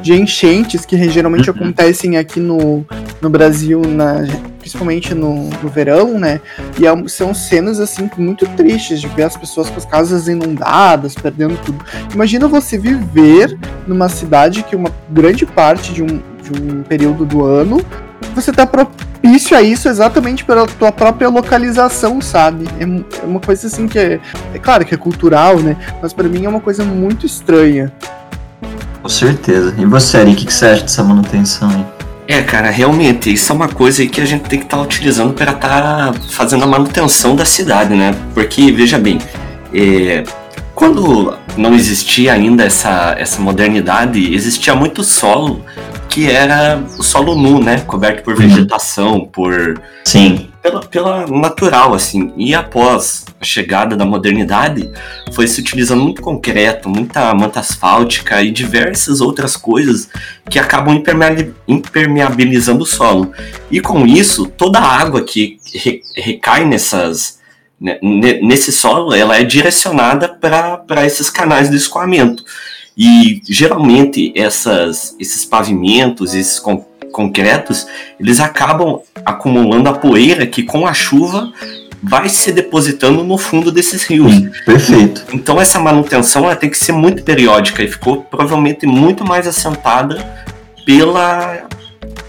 de 0.00 0.12
enchentes 0.14 0.86
que 0.86 1.08
geralmente 1.08 1.50
uhum. 1.50 1.56
acontecem 1.56 2.16
aqui 2.16 2.38
no, 2.38 2.86
no 3.20 3.28
Brasil, 3.28 3.82
na, 3.84 4.24
principalmente 4.66 5.14
no, 5.14 5.48
no 5.62 5.68
verão, 5.68 6.18
né? 6.18 6.40
E 6.76 6.86
é, 6.86 7.08
são 7.08 7.32
cenas 7.32 7.78
assim 7.78 8.10
muito 8.18 8.44
tristes 8.48 9.00
de 9.00 9.06
ver 9.06 9.22
as 9.22 9.36
pessoas 9.36 9.70
com 9.70 9.76
as 9.76 9.84
casas 9.84 10.26
inundadas, 10.26 11.14
perdendo 11.14 11.56
tudo. 11.64 11.84
Imagina 12.12 12.48
você 12.48 12.76
viver 12.76 13.56
numa 13.86 14.08
cidade 14.08 14.64
que 14.64 14.74
uma 14.74 14.90
grande 15.08 15.46
parte 15.46 15.92
de 15.92 16.02
um, 16.02 16.06
de 16.06 16.60
um 16.60 16.82
período 16.82 17.24
do 17.24 17.44
ano 17.44 17.80
você 18.34 18.52
tá 18.52 18.66
propício 18.66 19.56
a 19.56 19.62
isso 19.62 19.88
exatamente 19.88 20.44
pela 20.44 20.66
tua 20.66 20.90
própria 20.90 21.28
localização, 21.28 22.20
sabe? 22.20 22.66
É, 22.80 22.82
é 22.82 23.26
uma 23.26 23.40
coisa 23.40 23.68
assim 23.68 23.86
que 23.86 23.98
é, 23.98 24.20
é 24.52 24.58
claro 24.58 24.84
que 24.84 24.94
é 24.94 24.98
cultural, 24.98 25.60
né? 25.60 25.76
Mas 26.02 26.12
para 26.12 26.28
mim 26.28 26.44
é 26.44 26.48
uma 26.48 26.60
coisa 26.60 26.84
muito 26.84 27.24
estranha. 27.24 27.92
Com 29.00 29.08
certeza. 29.08 29.74
E 29.78 29.84
você, 29.84 30.18
Ari, 30.18 30.32
o 30.32 30.36
que 30.36 30.52
você 30.52 30.66
acha 30.66 30.82
dessa 30.82 31.04
manutenção 31.04 31.70
aí? 31.70 31.95
É, 32.28 32.42
cara, 32.42 32.70
realmente, 32.70 33.32
isso 33.32 33.52
é 33.52 33.54
uma 33.54 33.68
coisa 33.68 34.04
que 34.06 34.20
a 34.20 34.24
gente 34.24 34.48
tem 34.48 34.58
que 34.58 34.64
estar 34.64 34.78
tá 34.78 34.82
utilizando 34.82 35.32
para 35.32 35.52
estar 35.52 36.12
tá 36.12 36.20
fazendo 36.30 36.64
a 36.64 36.66
manutenção 36.66 37.36
da 37.36 37.44
cidade, 37.44 37.94
né? 37.94 38.14
Porque, 38.34 38.72
veja 38.72 38.98
bem, 38.98 39.18
é, 39.72 40.24
quando 40.74 41.36
não 41.56 41.72
existia 41.74 42.32
ainda 42.32 42.64
essa, 42.64 43.14
essa 43.16 43.40
modernidade, 43.40 44.34
existia 44.34 44.74
muito 44.74 45.04
solo 45.04 45.64
que 46.08 46.30
era 46.30 46.82
o 46.98 47.02
solo 47.02 47.34
nu, 47.34 47.60
né? 47.60 47.80
Coberto 47.80 48.22
por 48.22 48.34
uhum. 48.34 48.40
vegetação, 48.40 49.26
por. 49.26 49.80
Sim. 50.04 50.50
Pela, 50.62 50.80
pela 50.80 51.26
natural, 51.26 51.94
assim. 51.94 52.32
E 52.36 52.54
após 52.54 53.24
a 53.40 53.44
chegada 53.44 53.96
da 53.96 54.04
modernidade, 54.04 54.90
foi 55.32 55.46
se 55.46 55.60
utilizando 55.60 56.02
muito 56.02 56.22
concreto, 56.22 56.88
muita 56.88 57.32
manta 57.34 57.60
asfáltica 57.60 58.42
e 58.42 58.50
diversas 58.50 59.20
outras 59.20 59.56
coisas 59.56 60.08
que 60.50 60.58
acabam 60.58 61.00
impermeabilizando 61.68 62.82
o 62.82 62.86
solo. 62.86 63.32
E 63.70 63.80
com 63.80 64.06
isso, 64.06 64.46
toda 64.46 64.78
a 64.78 65.00
água 65.00 65.22
que 65.22 65.58
recai 66.16 66.64
nessas, 66.64 67.38
né, 67.80 67.98
nesse 68.02 68.72
solo, 68.72 69.14
ela 69.14 69.36
é 69.36 69.44
direcionada 69.44 70.28
para 70.28 71.06
esses 71.06 71.30
canais 71.30 71.70
de 71.70 71.76
escoamento. 71.76 72.42
E 72.96 73.42
geralmente 73.48 74.32
essas, 74.34 75.14
esses 75.20 75.44
pavimentos, 75.44 76.34
esses 76.34 76.58
con 76.58 76.84
concretos, 77.12 77.86
eles 78.20 78.40
acabam 78.40 79.00
acumulando 79.24 79.88
a 79.88 79.94
poeira 79.94 80.46
que 80.46 80.62
com 80.62 80.86
a 80.86 80.92
chuva 80.92 81.50
vai 82.02 82.28
se 82.28 82.52
depositando 82.52 83.24
no 83.24 83.38
fundo 83.38 83.72
desses 83.72 84.04
rios. 84.04 84.34
Perfeito. 84.66 85.24
Então 85.32 85.58
essa 85.58 85.78
manutenção 85.78 86.44
ela 86.44 86.56
tem 86.56 86.68
que 86.68 86.76
ser 86.76 86.92
muito 86.92 87.22
periódica 87.22 87.82
e 87.82 87.88
ficou 87.88 88.22
provavelmente 88.22 88.86
muito 88.86 89.24
mais 89.24 89.46
assentada 89.46 90.44
pela 90.84 91.66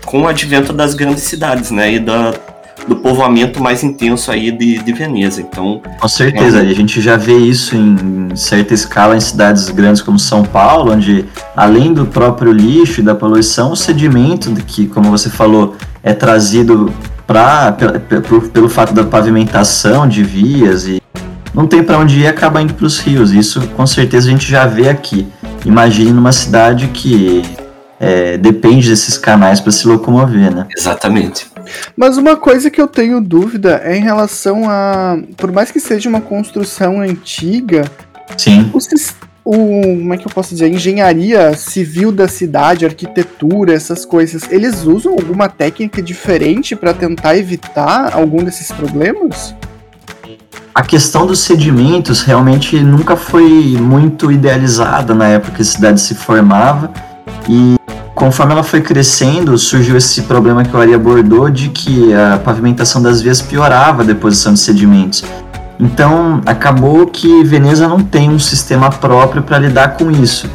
com 0.06 0.22
o 0.22 0.28
advento 0.28 0.72
das 0.72 0.94
grandes 0.94 1.24
cidades, 1.24 1.70
né, 1.70 1.92
e 1.92 2.00
da, 2.00 2.34
do 2.88 2.96
povoamento 2.96 3.62
mais 3.62 3.84
intenso 3.84 4.32
aí 4.32 4.52
de, 4.52 4.80
de 4.80 4.94
Veneza. 4.94 5.42
Então, 5.42 5.82
com 6.00 6.08
certeza, 6.08 6.60
é... 6.60 6.62
a 6.62 6.74
gente 6.74 7.02
já 7.02 7.18
vê 7.18 7.38
isso 7.38 7.76
em 7.76 8.36
certa 8.36 8.74
escala 8.74 9.16
em 9.16 9.20
cidades 9.20 9.70
grandes 9.70 10.02
como 10.02 10.18
São 10.18 10.44
Paulo, 10.44 10.94
onde 10.94 11.26
além 11.56 11.94
do 11.94 12.06
próprio 12.06 12.52
lixo 12.52 13.02
e 13.02 13.04
da 13.04 13.14
poluição, 13.14 13.72
o 13.72 13.76
sedimento 13.76 14.52
que, 14.66 14.88
como 14.88 15.10
você 15.10 15.30
falou, 15.30 15.76
é 16.02 16.14
trazido 16.14 16.92
pra, 17.26 17.74
pelo, 17.74 18.42
pelo 18.50 18.70
fato 18.70 18.94
da 18.94 19.04
pavimentação 19.04 20.08
de 20.08 20.24
vias 20.24 20.88
e 20.88 21.02
não 21.54 21.68
tem 21.68 21.84
para 21.84 21.98
onde 21.98 22.20
ir 22.20 22.28
acaba 22.28 22.62
indo 22.62 22.74
para 22.74 22.86
os 22.86 23.00
rios. 23.00 23.32
Isso 23.32 23.68
com 23.76 23.86
certeza 23.86 24.28
a 24.28 24.32
gente 24.32 24.50
já 24.50 24.66
vê 24.66 24.90
aqui. 24.90 25.28
Imagine 25.66 26.12
numa 26.14 26.32
cidade 26.32 26.88
que 26.94 27.42
é, 28.00 28.38
depende 28.38 28.90
desses 28.90 29.18
canais 29.18 29.60
para 29.60 29.72
se 29.72 29.88
locomover, 29.88 30.54
né? 30.54 30.68
Exatamente. 30.76 31.48
Mas 31.96 32.18
uma 32.18 32.36
coisa 32.36 32.70
que 32.70 32.80
eu 32.80 32.88
tenho 32.88 33.22
dúvida 33.22 33.82
é 33.84 33.98
em 33.98 34.02
relação 34.02 34.70
a. 34.70 35.18
Por 35.36 35.52
mais 35.52 35.72
que 35.72 35.80
seja 35.80 36.10
uma 36.10 36.22
construção 36.22 37.02
antiga. 37.02 37.86
Sim. 38.38 38.72
O, 38.74 38.78
o, 39.50 39.82
como 39.98 40.14
é 40.14 40.18
que 40.18 40.28
eu 40.28 40.32
posso 40.32 40.50
dizer? 40.50 40.66
A 40.66 40.70
engenharia 40.70 41.56
civil 41.56 42.12
da 42.12 42.28
cidade, 42.28 42.86
arquitetura, 42.86 43.74
essas 43.74 44.06
coisas, 44.06 44.52
eles 44.52 44.84
usam 44.84 45.14
alguma 45.14 45.48
técnica 45.48 46.02
diferente 46.02 46.76
para 46.76 46.94
tentar 46.94 47.38
evitar 47.38 48.14
algum 48.14 48.44
desses 48.44 48.72
problemas? 48.72 49.56
A 50.76 50.84
questão 50.84 51.26
dos 51.26 51.40
sedimentos 51.40 52.22
realmente 52.22 52.80
nunca 52.80 53.16
foi 53.16 53.50
muito 53.82 54.32
idealizada 54.32 55.16
na 55.16 55.28
época 55.28 55.56
que 55.56 55.62
a 55.62 55.66
cidade 55.66 56.00
se 56.02 56.14
formava 56.14 56.92
e 57.48 57.76
conforme 58.14 58.54
ela 58.54 58.64
foi 58.64 58.82
crescendo, 58.82 59.58
surgiu 59.58 59.96
esse 59.96 60.24
problema 60.24 60.64
que 60.64 60.76
o 60.76 60.80
Ari 60.80 60.94
abordou 60.94 61.50
de 61.50 61.70
que 61.70 62.14
a 62.14 62.38
pavimentação 62.38 63.02
das 63.02 63.22
vias 63.22 63.42
piorava 63.42 64.02
a 64.02 64.06
deposição 64.06 64.54
de 64.54 64.60
sedimentos. 64.60 65.24
Então, 65.80 66.42
acabou 66.46 67.06
que 67.06 67.44
Veneza 67.44 67.88
não 67.88 68.00
tem 68.00 68.30
um 68.30 68.40
sistema 68.40 68.90
próprio 68.90 69.44
para 69.44 69.60
lidar 69.60 69.90
com 69.90 70.10
isso. 70.10 70.50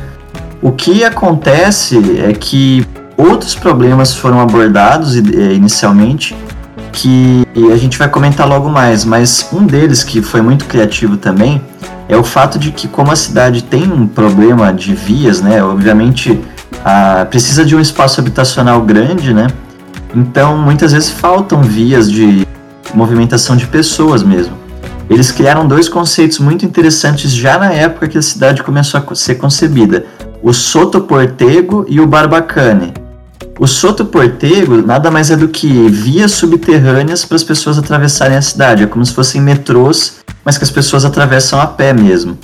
O 0.61 0.73
que 0.73 1.05
acontece 1.05 1.99
é 2.19 2.33
que 2.33 2.87
outros 3.17 3.55
problemas 3.55 4.15
foram 4.15 4.41
abordados 4.41 5.17
eh, 5.17 5.21
inicialmente, 5.55 6.37
que 6.93 7.47
a 7.73 7.77
gente 7.77 7.99
vai 7.99 8.09
comentar 8.09 8.47
logo 8.47 8.69
mais, 8.69 9.05
mas 9.05 9.49
um 9.53 9.65
deles 9.65 10.03
que 10.05 10.21
foi 10.21 10.43
muito 10.43 10.67
criativo 10.67 11.17
também 11.17 11.63
é 12.09 12.17
o 12.17 12.25
fato 12.25 12.59
de 12.59 12.71
que 12.71 12.87
como 12.87 13.11
a 13.11 13.17
cidade 13.17 13.63
tem 13.63 13.91
um 13.91 14.07
problema 14.07 14.73
de 14.73 14.95
vias, 14.95 15.41
né, 15.41 15.63
obviamente 15.63 16.39
a, 16.85 17.27
precisa 17.27 17.65
de 17.65 17.77
um 17.77 17.81
espaço 17.81 18.21
habitacional 18.21 18.81
grande, 18.83 19.33
né? 19.33 19.47
Então, 20.15 20.57
muitas 20.59 20.93
vezes 20.93 21.11
faltam 21.11 21.63
vias 21.63 22.11
de 22.11 22.47
movimentação 22.95 23.57
de 23.57 23.67
pessoas 23.67 24.23
mesmo. 24.23 24.63
Eles 25.09 25.31
criaram 25.31 25.67
dois 25.67 25.89
conceitos 25.89 26.39
muito 26.39 26.65
interessantes 26.65 27.33
já 27.33 27.59
na 27.59 27.73
época 27.73 28.09
que 28.09 28.19
a 28.19 28.23
cidade 28.23 28.63
começou 28.63 29.01
a 29.01 29.15
ser 29.15 29.37
concebida: 29.37 30.07
o 30.43 30.53
sotoportego 30.53 31.85
e 31.89 32.01
o 32.01 32.07
barbacane. 32.07 32.95
O 33.59 33.67
sotoportego 33.67 34.77
nada 34.83 35.11
mais 35.11 35.31
é 35.31 35.37
do 35.37 35.49
que 35.49 35.89
vias 35.89 36.33
subterrâneas 36.33 37.25
para 37.25 37.37
as 37.37 37.45
pessoas 37.45 37.79
atravessarem 37.79 38.37
a 38.37 38.43
cidade. 38.43 38.83
É 38.83 38.87
como 38.87 39.05
se 39.05 39.13
fossem 39.13 39.41
metrôs, 39.41 40.15
mas 40.45 40.59
que 40.59 40.65
as 40.65 40.71
pessoas 40.71 41.05
atravessam 41.05 41.61
a 41.61 41.67
pé 41.67 41.93
mesmo. 41.93 42.39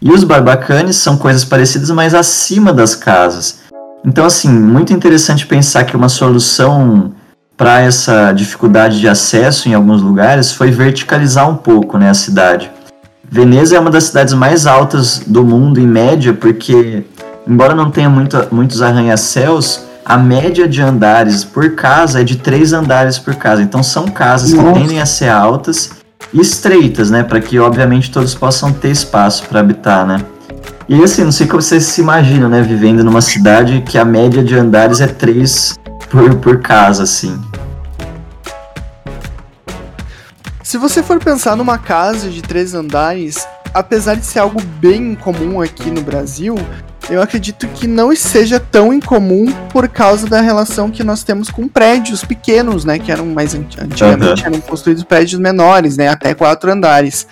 E 0.00 0.10
os 0.10 0.24
barbacanes 0.24 0.96
são 0.96 1.16
coisas 1.16 1.44
parecidas, 1.44 1.90
mas 1.90 2.14
acima 2.14 2.72
das 2.72 2.94
casas. 2.94 3.63
Então, 4.04 4.26
assim, 4.26 4.50
muito 4.50 4.92
interessante 4.92 5.46
pensar 5.46 5.84
que 5.84 5.96
uma 5.96 6.10
solução 6.10 7.12
para 7.56 7.80
essa 7.80 8.32
dificuldade 8.32 9.00
de 9.00 9.08
acesso 9.08 9.68
em 9.68 9.74
alguns 9.74 10.02
lugares 10.02 10.52
foi 10.52 10.70
verticalizar 10.70 11.48
um 11.48 11.56
pouco 11.56 11.96
né, 11.96 12.10
a 12.10 12.14
cidade. 12.14 12.70
Veneza 13.30 13.76
é 13.76 13.80
uma 13.80 13.90
das 13.90 14.04
cidades 14.04 14.34
mais 14.34 14.66
altas 14.66 15.20
do 15.26 15.42
mundo, 15.42 15.80
em 15.80 15.86
média, 15.86 16.34
porque, 16.34 17.04
embora 17.48 17.74
não 17.74 17.90
tenha 17.90 18.10
muito, 18.10 18.36
muitos 18.52 18.82
arranha-céus, 18.82 19.84
a 20.04 20.18
média 20.18 20.68
de 20.68 20.82
andares 20.82 21.42
por 21.42 21.70
casa 21.70 22.20
é 22.20 22.24
de 22.24 22.36
três 22.36 22.74
andares 22.74 23.18
por 23.18 23.34
casa. 23.36 23.62
Então, 23.62 23.82
são 23.82 24.06
casas 24.06 24.52
Nossa. 24.52 24.72
que 24.72 24.78
tendem 24.80 25.00
a 25.00 25.06
ser 25.06 25.30
altas 25.30 25.92
e 26.32 26.40
estreitas, 26.40 27.10
né, 27.10 27.22
para 27.22 27.40
que, 27.40 27.58
obviamente, 27.58 28.10
todos 28.10 28.34
possam 28.34 28.70
ter 28.70 28.90
espaço 28.90 29.44
para 29.48 29.60
habitar, 29.60 30.06
né. 30.06 30.20
E 30.88 31.02
assim, 31.02 31.24
não 31.24 31.32
sei 31.32 31.46
como 31.46 31.62
vocês 31.62 31.84
se 31.84 32.00
imaginam, 32.00 32.48
né? 32.48 32.60
Vivendo 32.60 33.02
numa 33.02 33.22
cidade 33.22 33.82
que 33.82 33.96
a 33.96 34.04
média 34.04 34.44
de 34.44 34.54
andares 34.54 35.00
é 35.00 35.06
três 35.06 35.74
por, 36.10 36.34
por 36.36 36.60
casa, 36.60 37.04
assim. 37.04 37.40
Se 40.62 40.76
você 40.76 41.02
for 41.02 41.18
pensar 41.18 41.56
numa 41.56 41.78
casa 41.78 42.28
de 42.28 42.42
três 42.42 42.74
andares, 42.74 43.46
apesar 43.72 44.16
de 44.16 44.26
ser 44.26 44.40
algo 44.40 44.60
bem 44.78 45.12
incomum 45.12 45.62
aqui 45.62 45.90
no 45.90 46.02
Brasil, 46.02 46.54
eu 47.08 47.22
acredito 47.22 47.66
que 47.68 47.86
não 47.86 48.14
seja 48.14 48.58
tão 48.60 48.92
incomum 48.92 49.52
por 49.70 49.88
causa 49.88 50.26
da 50.26 50.40
relação 50.40 50.90
que 50.90 51.04
nós 51.04 51.22
temos 51.22 51.50
com 51.50 51.66
prédios 51.68 52.24
pequenos, 52.24 52.84
né? 52.84 52.98
Que 52.98 53.10
eram 53.10 53.26
mais 53.26 53.54
antigamente 53.54 54.02
uhum. 54.02 54.46
eram 54.46 54.60
construídos 54.60 55.04
prédios 55.04 55.40
menores, 55.40 55.96
né? 55.96 56.08
Até 56.08 56.34
quatro 56.34 56.70
andares. 56.70 57.26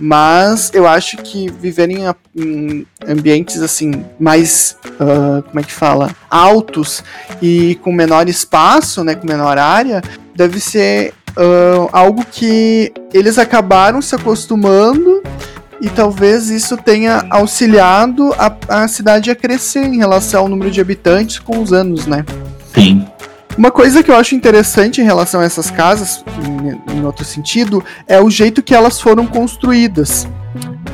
Mas 0.00 0.70
eu 0.74 0.86
acho 0.86 1.16
que 1.18 1.48
viver 1.48 1.88
em, 1.90 2.04
em 2.36 2.86
ambientes 3.06 3.62
assim 3.62 4.04
mais, 4.18 4.76
uh, 4.86 5.42
como 5.42 5.60
é 5.60 5.62
que 5.62 5.72
fala, 5.72 6.14
altos 6.28 7.02
e 7.40 7.76
com 7.76 7.92
menor 7.92 8.28
espaço, 8.28 9.04
né, 9.04 9.14
com 9.14 9.26
menor 9.26 9.56
área, 9.56 10.02
deve 10.34 10.58
ser 10.58 11.14
uh, 11.30 11.88
algo 11.92 12.24
que 12.24 12.92
eles 13.12 13.38
acabaram 13.38 14.02
se 14.02 14.14
acostumando 14.16 15.22
e 15.80 15.88
talvez 15.88 16.50
isso 16.50 16.76
tenha 16.76 17.26
auxiliado 17.30 18.32
a, 18.38 18.82
a 18.82 18.88
cidade 18.88 19.30
a 19.30 19.34
crescer 19.34 19.84
em 19.84 19.98
relação 19.98 20.42
ao 20.42 20.48
número 20.48 20.70
de 20.70 20.80
habitantes 20.80 21.38
com 21.38 21.62
os 21.62 21.72
anos, 21.72 22.06
né? 22.06 22.24
Sim. 22.74 23.06
Uma 23.56 23.70
coisa 23.70 24.02
que 24.02 24.10
eu 24.10 24.16
acho 24.16 24.34
interessante 24.34 25.00
em 25.00 25.04
relação 25.04 25.40
a 25.40 25.44
essas 25.44 25.70
casas, 25.70 26.24
em, 26.44 26.96
em 26.98 27.04
outro 27.04 27.24
sentido, 27.24 27.84
é 28.06 28.20
o 28.20 28.28
jeito 28.28 28.62
que 28.62 28.74
elas 28.74 29.00
foram 29.00 29.26
construídas. 29.26 30.26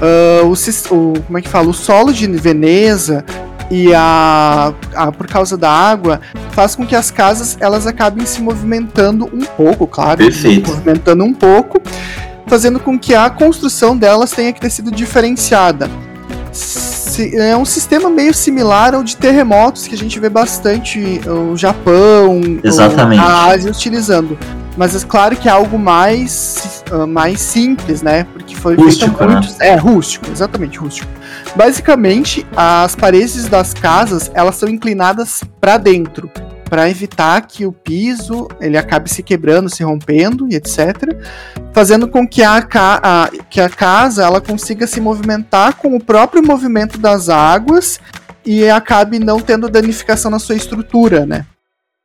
Uh, 0.01 0.47
o, 0.47 0.95
o, 0.95 1.21
como 1.23 1.39
é 1.39 1.43
que 1.43 1.49
fala? 1.49 1.69
O 1.69 1.75
solo 1.75 2.13
de 2.13 2.27
Veneza 2.27 3.25
e 3.71 3.95
a, 3.95 4.75
a, 4.95 5.13
por 5.13 5.27
causa 5.27 5.57
da 5.57 5.71
água 5.71 6.21
faz 6.53 6.75
com 6.75 6.87
que 6.87 6.97
as 6.97 7.11
casas 7.11 7.57
elas 7.61 7.87
acabem 7.87 8.27
se 8.27 8.41
movimentando 8.41 9.27
um 9.33 9.45
pouco, 9.45 9.87
claro, 9.87 10.19
Perfeito. 10.19 10.71
movimentando 10.71 11.25
um 11.25 11.33
pouco, 11.33 11.81
fazendo 12.47 12.81
com 12.81 12.99
que 12.99 13.15
a 13.15 13.31
construção 13.31 13.97
delas 13.97 14.33
tenha 14.33 14.53
que 14.53 14.61
ter 14.61 14.71
sido 14.71 14.91
diferenciada 14.91 15.89
é 17.19 17.57
um 17.57 17.65
sistema 17.65 18.11
meio 18.11 18.35
similar 18.35 18.95
ao 18.95 19.03
de 19.03 19.17
terremotos 19.17 19.87
que 19.87 19.95
a 19.95 19.99
gente 19.99 20.19
vê 20.21 20.29
bastante 20.29 21.21
o 21.29 21.57
Japão, 21.57 22.41
Exatamente. 22.63 23.21
a 23.21 23.47
Ásia 23.47 23.71
utilizando. 23.71 24.39
Mas 24.77 24.95
é 24.95 25.07
claro 25.07 25.37
que 25.37 25.49
é 25.49 25.53
algo 25.53 25.79
mais, 25.79 26.83
uh, 26.91 27.07
mais 27.07 27.41
simples, 27.41 28.03
né? 28.03 28.25
Porque 28.33 28.55
foi 28.55 28.77
rústico, 28.77 29.25
muitos... 29.25 29.59
Né? 29.59 29.69
É, 29.69 29.75
rústico, 29.75 30.27
exatamente, 30.31 30.79
rústico. 30.79 31.11
Basicamente, 31.57 32.47
as 32.57 32.95
paredes 32.95 33.49
das 33.49 33.75
casas, 33.75 34.31
elas 34.33 34.57
são 34.57 34.69
inclinadas 34.69 35.43
para 35.61 35.77
dentro 35.77 36.31
para 36.71 36.89
evitar 36.89 37.41
que 37.43 37.67
o 37.67 37.73
piso 37.73 38.49
ele 38.61 38.79
acabe 38.79 39.11
se 39.11 39.23
quebrando, 39.23 39.69
se 39.69 39.83
rompendo 39.83 40.47
e 40.49 40.55
etc, 40.55 41.13
fazendo 41.73 42.09
com 42.09 42.27
que 42.27 42.43
a, 42.43 42.65
a, 42.73 43.31
que 43.51 43.61
a 43.61 43.69
casa 43.69 44.25
ela 44.25 44.41
consiga 44.41 44.87
se 44.87 45.01
movimentar 45.01 45.75
com 45.75 45.97
o 45.97 46.03
próprio 46.03 46.43
movimento 46.43 46.97
das 46.97 47.29
águas 47.29 48.01
e 48.47 48.71
acabe 48.71 49.19
não 49.19 49.41
tendo 49.41 49.69
danificação 49.69 50.31
na 50.31 50.39
sua 50.39 50.55
estrutura, 50.55 51.27
né? 51.27 51.45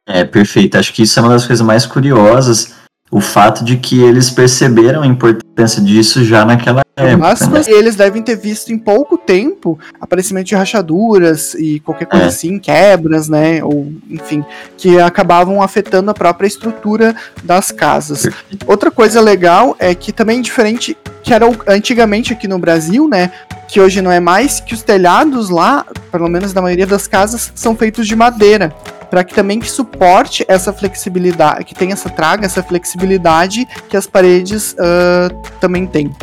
É, 0.07 0.23
perfeito. 0.23 0.77
Acho 0.77 0.93
que 0.93 1.03
isso 1.03 1.17
é 1.19 1.21
uma 1.21 1.31
das 1.31 1.45
coisas 1.45 1.65
mais 1.65 1.85
curiosas 1.85 2.73
o 3.11 3.21
fato 3.21 3.63
de 3.63 3.77
que 3.77 4.01
eles 4.01 4.29
perceberam 4.29 5.03
a 5.03 5.07
importância 5.07 5.44
disso 5.83 6.23
já 6.23 6.43
naquela 6.43 6.81
época. 6.95 7.17
Mas 7.17 7.67
né? 7.67 7.73
eles 7.73 7.95
devem 7.95 8.21
ter 8.21 8.35
visto 8.35 8.71
em 8.71 8.77
pouco 8.77 9.17
tempo 9.17 9.79
aparecimento 9.99 10.47
de 10.47 10.55
rachaduras 10.55 11.53
e 11.53 11.79
qualquer 11.79 12.05
coisa 12.05 12.25
é. 12.25 12.27
assim, 12.27 12.59
quebras, 12.59 13.29
né? 13.29 13.63
Ou 13.63 13.91
enfim, 14.09 14.43
que 14.77 14.99
acabavam 14.99 15.61
afetando 15.61 16.11
a 16.11 16.13
própria 16.13 16.47
estrutura 16.47 17.15
das 17.43 17.71
casas. 17.71 18.23
Perfeito. 18.23 18.65
Outra 18.69 18.91
coisa 18.91 19.21
legal 19.21 19.75
é 19.79 19.95
que 19.95 20.11
também 20.11 20.41
diferente 20.41 20.97
que 21.23 21.33
era 21.33 21.45
antigamente 21.67 22.33
aqui 22.33 22.47
no 22.47 22.59
Brasil, 22.59 23.07
né? 23.07 23.31
Que 23.67 23.79
hoje 23.79 24.01
não 24.01 24.11
é 24.11 24.19
mais, 24.19 24.59
que 24.59 24.75
os 24.75 24.83
telhados 24.83 25.49
lá, 25.49 25.85
pelo 26.11 26.29
menos 26.29 26.53
na 26.53 26.61
maioria 26.61 26.85
das 26.85 27.07
casas, 27.07 27.51
são 27.55 27.75
feitos 27.75 28.07
de 28.07 28.15
madeira 28.15 28.71
para 29.15 29.23
que 29.23 29.33
também 29.33 29.61
que 29.61 29.71
suporte 29.71 30.43
essa 30.45 30.73
flexibilidade, 30.73 31.63
que 31.63 31.73
tenha 31.73 31.93
essa 31.93 32.09
traga, 32.09 32.45
essa 32.45 32.61
flexibilidade 32.61 33.65
que 33.87 33.95
as 33.95 34.05
paredes 34.05 34.73
uh, 34.73 35.33
também 35.57 35.87
têm. 35.87 36.13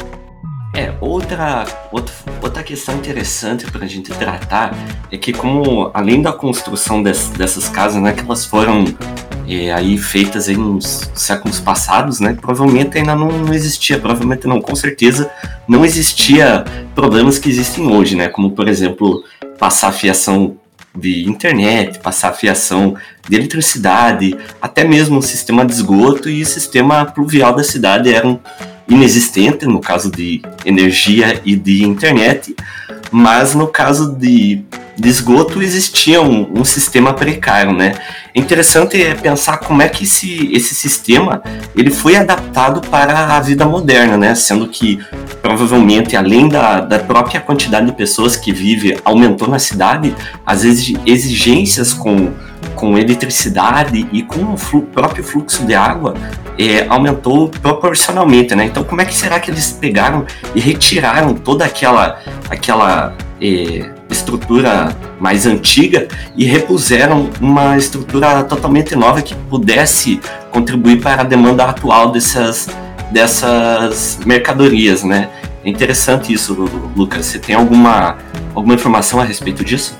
É, 0.75 0.92
outra, 1.00 1.64
outra, 1.90 2.14
outra 2.42 2.62
questão 2.62 2.94
interessante 2.96 3.64
para 3.70 3.87
a 3.87 3.88
gente 3.88 4.11
tratar 4.12 4.76
é 5.11 5.16
que 5.16 5.32
como, 5.32 5.90
além 5.94 6.20
da 6.20 6.34
construção 6.34 7.02
des, 7.02 7.30
dessas 7.30 7.66
casas, 7.66 8.02
né, 8.02 8.12
que 8.12 8.20
elas 8.20 8.44
foram 8.44 8.84
é, 9.49 9.72
aí 9.72 9.96
feitas 9.96 10.50
em 10.50 10.56
nos 10.58 11.11
séculos 11.14 11.61
passados, 11.61 12.20
né? 12.20 12.37
Provavelmente 12.38 12.99
ainda 12.99 13.16
não, 13.16 13.28
não, 13.28 13.54
existia, 13.54 13.99
provavelmente 13.99 14.46
não, 14.46 14.61
com 14.61 14.76
certeza 14.76 15.30
não 15.66 15.82
existia 15.82 16.62
problemas 16.94 17.38
que 17.38 17.49
existem 17.49 17.90
hoje, 17.90 18.16
né? 18.16 18.28
Como 18.28 18.50
por 18.50 18.68
exemplo 18.68 19.25
passar 19.58 19.92
fiação 19.92 20.58
de 20.94 21.28
internet, 21.28 21.99
passar 21.99 22.32
fiação 22.32 22.96
de 23.28 23.37
eletricidade, 23.37 24.37
até 24.61 24.84
mesmo 24.84 25.18
o 25.18 25.22
sistema 25.22 25.64
de 25.64 25.72
esgoto 25.72 26.28
e 26.28 26.42
o 26.42 26.46
sistema 26.46 27.04
pluvial 27.06 27.54
da 27.54 27.64
cidade 27.64 28.12
eram 28.12 28.40
inexistentes 28.88 29.66
no 29.66 29.80
caso 29.80 30.11
de 30.11 30.42
energia 30.64 31.40
e 31.44 31.56
de 31.56 31.84
internet, 31.84 32.54
mas 33.11 33.54
no 33.54 33.68
caso 33.68 34.14
de 34.14 34.62
de 34.96 35.08
esgoto 35.08 35.62
existia 35.62 36.20
um, 36.20 36.61
um, 36.61 36.64
sistema 36.64 37.12
precário, 37.14 37.72
né? 37.72 37.94
Interessante 38.34 39.02
é 39.02 39.14
pensar 39.14 39.58
como 39.58 39.80
é 39.80 39.88
que 39.88 40.04
esse, 40.04 40.50
esse 40.52 40.75
sistema 40.75 41.42
ele 41.75 41.90
foi 41.90 42.16
adaptado 42.16 42.80
para 42.88 43.34
a 43.37 43.40
vida 43.40 43.64
moderna, 43.64 44.16
né? 44.16 44.34
Sendo 44.34 44.68
que 44.68 45.00
provavelmente 45.40 46.16
além 46.16 46.49
da, 46.49 46.80
da 46.80 46.99
própria 46.99 47.40
quantidade 47.40 47.87
de 47.87 47.92
pessoas 47.92 48.37
que 48.37 48.52
vive 48.52 48.99
aumentou 49.04 49.49
na 49.49 49.58
cidade, 49.58 50.14
as 50.44 50.64
exigências 50.64 51.92
com 51.92 52.32
com 52.76 52.96
eletricidade 52.96 54.08
e 54.12 54.22
com 54.22 54.54
o 54.54 54.56
flu 54.56 54.82
próprio 54.82 55.22
fluxo 55.22 55.64
de 55.66 55.75
água 55.75 56.14
é, 56.58 56.87
aumentou 56.88 57.49
proporcionalmente, 57.49 58.54
né? 58.54 58.66
Então 58.66 58.84
como 58.84 59.00
é 59.00 59.04
que 59.04 59.14
será 59.14 59.40
que 59.40 59.50
eles 59.50 59.72
pegaram 59.72 60.25
e 60.54 60.61
retiraram 60.61 61.34
toda 61.34 61.64
aquela 61.64 62.20
aquela 62.49 63.14
é, 63.40 63.90
estrutura 64.12 64.97
mais 65.19 65.47
antiga 65.47 66.07
e 66.37 66.45
repuseram 66.45 67.31
uma 67.40 67.76
estrutura 67.76 68.45
totalmente 68.45 68.95
nova 68.95 69.21
que 69.23 69.35
pudesse 69.35 70.21
contribuir 70.50 71.00
para 71.00 71.23
a 71.23 71.25
demanda 71.25 71.64
atual 71.64 72.12
dessas, 72.12 72.69
dessas 73.11 74.21
mercadorias, 74.25 75.02
né? 75.02 75.28
É 75.64 75.71
interessante 75.71 76.33
isso, 76.33 76.69
Lucas. 76.97 77.26
Você 77.26 77.38
tem 77.38 77.54
alguma, 77.54 78.16
alguma 78.54 78.75
informação 78.75 79.21
a 79.21 79.25
respeito 79.25 79.64
disso? 79.64 79.97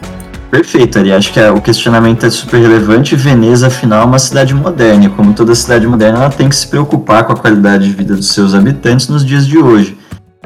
Perfeito, 0.52 0.99
Ari. 0.99 1.12
Acho 1.12 1.33
que 1.33 1.40
é, 1.40 1.50
o 1.50 1.62
questionamento 1.62 2.26
é 2.26 2.31
super 2.31 2.61
relevante. 2.61 3.16
Veneza, 3.16 3.69
afinal, 3.69 4.02
é 4.02 4.04
uma 4.04 4.19
cidade 4.19 4.52
moderna. 4.54 5.09
Como 5.09 5.33
toda 5.33 5.54
cidade 5.54 5.87
moderna, 5.87 6.19
ela 6.19 6.31
tem 6.31 6.47
que 6.47 6.54
se 6.54 6.66
preocupar 6.66 7.25
com 7.25 7.33
a 7.33 7.37
qualidade 7.37 7.87
de 7.88 7.95
vida 7.95 8.14
dos 8.14 8.35
seus 8.35 8.54
habitantes 8.54 9.09
nos 9.09 9.25
dias 9.25 9.47
de 9.47 9.57
hoje. 9.57 9.97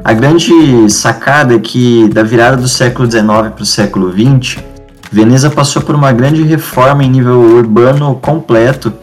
A 0.07 0.13
grande 0.13 0.89
sacada 0.89 1.53
é 1.53 1.59
que, 1.59 2.07
da 2.07 2.23
virada 2.23 2.55
do 2.55 2.67
século 2.69 3.11
XIX 3.11 3.25
para 3.25 3.61
o 3.61 3.65
século 3.65 4.09
XX, 4.09 4.63
Veneza 5.11 5.49
passou 5.49 5.81
por 5.81 5.95
uma 5.95 6.13
grande 6.13 6.43
reforma 6.43 7.03
em 7.03 7.09
nível 7.09 7.41
urbano 7.41 8.15
completo 8.15 8.93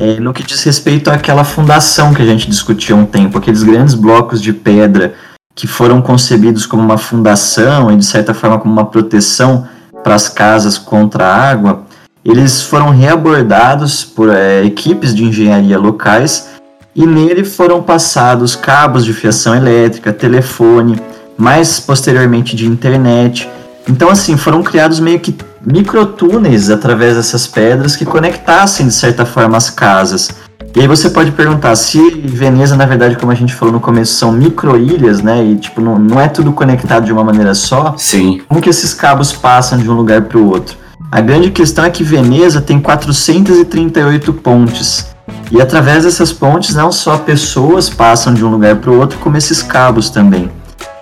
é, 0.00 0.18
no 0.18 0.32
que 0.32 0.42
diz 0.42 0.64
respeito 0.64 1.10
àquela 1.10 1.44
fundação 1.44 2.14
que 2.14 2.22
a 2.22 2.24
gente 2.24 2.48
discutia 2.48 2.96
há 2.96 2.98
um 2.98 3.04
tempo, 3.04 3.36
aqueles 3.36 3.62
grandes 3.62 3.92
blocos 3.92 4.40
de 4.40 4.54
pedra 4.54 5.12
que 5.54 5.66
foram 5.66 6.00
concebidos 6.00 6.64
como 6.64 6.82
uma 6.82 6.96
fundação 6.96 7.92
e, 7.92 7.96
de 7.98 8.06
certa 8.06 8.32
forma, 8.32 8.58
como 8.58 8.72
uma 8.72 8.86
proteção 8.86 9.68
para 10.02 10.14
as 10.14 10.26
casas 10.26 10.78
contra 10.78 11.26
a 11.26 11.50
água, 11.50 11.84
eles 12.24 12.62
foram 12.62 12.88
reabordados 12.88 14.06
por 14.06 14.30
é, 14.30 14.64
equipes 14.64 15.14
de 15.14 15.22
engenharia 15.22 15.78
locais 15.78 16.56
e 16.96 17.06
nele 17.06 17.44
foram 17.44 17.82
passados 17.82 18.56
cabos 18.56 19.04
de 19.04 19.12
fiação 19.12 19.54
elétrica, 19.54 20.14
telefone, 20.14 20.98
mais 21.36 21.78
posteriormente 21.78 22.56
de 22.56 22.66
internet. 22.66 23.48
Então, 23.86 24.08
assim, 24.08 24.36
foram 24.36 24.62
criados 24.62 24.98
meio 24.98 25.20
que 25.20 25.36
microtúneis 25.64 26.70
através 26.70 27.16
dessas 27.16 27.46
pedras 27.46 27.94
que 27.94 28.06
conectassem, 28.06 28.88
de 28.88 28.94
certa 28.94 29.26
forma, 29.26 29.58
as 29.58 29.68
casas. 29.68 30.30
E 30.74 30.80
aí 30.80 30.88
você 30.88 31.10
pode 31.10 31.32
perguntar 31.32 31.74
se 31.76 31.98
Veneza, 32.24 32.76
na 32.76 32.86
verdade, 32.86 33.16
como 33.16 33.30
a 33.30 33.34
gente 33.34 33.54
falou 33.54 33.74
no 33.74 33.80
começo, 33.80 34.14
são 34.14 34.32
microilhas, 34.32 35.22
né? 35.22 35.44
E 35.44 35.56
tipo, 35.56 35.80
não, 35.80 35.98
não 35.98 36.20
é 36.20 36.28
tudo 36.28 36.52
conectado 36.52 37.04
de 37.04 37.12
uma 37.12 37.24
maneira 37.24 37.54
só. 37.54 37.94
Sim. 37.96 38.42
Como 38.48 38.60
que 38.60 38.70
esses 38.70 38.92
cabos 38.92 39.32
passam 39.32 39.78
de 39.78 39.88
um 39.88 39.94
lugar 39.94 40.22
para 40.22 40.38
o 40.38 40.48
outro? 40.48 40.76
A 41.10 41.20
grande 41.20 41.50
questão 41.50 41.84
é 41.84 41.90
que 41.90 42.02
Veneza 42.02 42.60
tem 42.60 42.80
438 42.80 44.32
pontes. 44.34 45.15
E 45.50 45.60
através 45.60 46.04
dessas 46.04 46.32
pontes, 46.32 46.74
não 46.74 46.90
só 46.90 47.18
pessoas 47.18 47.88
passam 47.88 48.34
de 48.34 48.44
um 48.44 48.50
lugar 48.50 48.76
para 48.76 48.90
o 48.90 48.98
outro, 48.98 49.18
como 49.18 49.36
esses 49.36 49.62
cabos 49.62 50.10
também. 50.10 50.50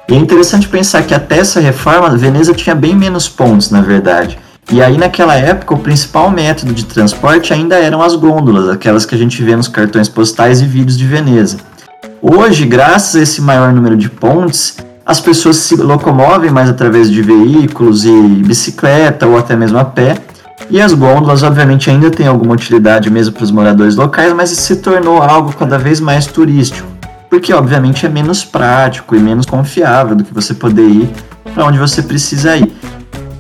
E 0.09 0.15
é 0.15 0.17
interessante 0.17 0.69
pensar 0.69 1.03
que 1.03 1.15
até 1.15 1.39
essa 1.39 1.61
reforma, 1.61 2.17
Veneza 2.17 2.53
tinha 2.53 2.75
bem 2.75 2.95
menos 2.95 3.29
pontes, 3.29 3.71
na 3.71 3.81
verdade. 3.81 4.39
E 4.71 4.83
aí, 4.83 4.97
naquela 4.97 5.35
época, 5.35 5.75
o 5.75 5.79
principal 5.79 6.31
método 6.31 6.73
de 6.73 6.85
transporte 6.85 7.53
ainda 7.53 7.77
eram 7.77 8.03
as 8.03 8.15
gôndolas, 8.15 8.69
aquelas 8.69 9.05
que 9.07 9.15
a 9.15 9.19
gente 9.19 9.43
vê 9.43 9.55
nos 9.57 9.69
cartões 9.69 10.09
postais 10.09 10.61
e 10.61 10.65
vídeos 10.65 10.97
de 10.97 11.07
Veneza. 11.07 11.59
Hoje, 12.21 12.65
graças 12.67 13.17
a 13.17 13.23
esse 13.23 13.41
maior 13.41 13.73
número 13.73 13.97
de 13.97 14.09
pontes, 14.09 14.77
as 15.05 15.21
pessoas 15.21 15.57
se 15.57 15.77
locomovem 15.77 16.51
mais 16.51 16.71
através 16.71 17.11
de 17.11 17.21
veículos 17.21 18.05
e 18.05 18.11
bicicleta 18.11 19.27
ou 19.27 19.37
até 19.37 19.55
mesmo 19.55 19.79
a 19.79 19.85
pé, 19.85 20.17
e 20.71 20.81
as 20.81 20.93
gôndolas, 20.95 21.43
obviamente, 21.43 21.91
ainda 21.91 22.11
têm 22.11 22.27
alguma 22.27 22.55
utilidade 22.55 23.11
mesmo 23.11 23.35
para 23.35 23.45
os 23.45 23.51
moradores 23.51 23.97
locais, 23.97 24.33
mas 24.33 24.51
se 24.51 24.77
tornou 24.77 25.23
algo 25.23 25.53
cada 25.53 25.79
vez 25.79 26.01
mais 26.01 26.27
turístico, 26.27 26.89
porque, 27.29 27.53
obviamente, 27.53 28.07
é 28.07 28.09
menos 28.09 28.45
prático 28.45 29.15
e 29.15 29.19
menos 29.19 29.47
confiável 29.47 30.17
do 30.17 30.25
que 30.25 30.33
você 30.33 30.55
poder 30.55 30.87
ir 30.87 31.11
para 31.53 31.67
onde 31.67 31.79
você 31.79 32.03
precisa 32.03 32.57
ir. 32.57 32.73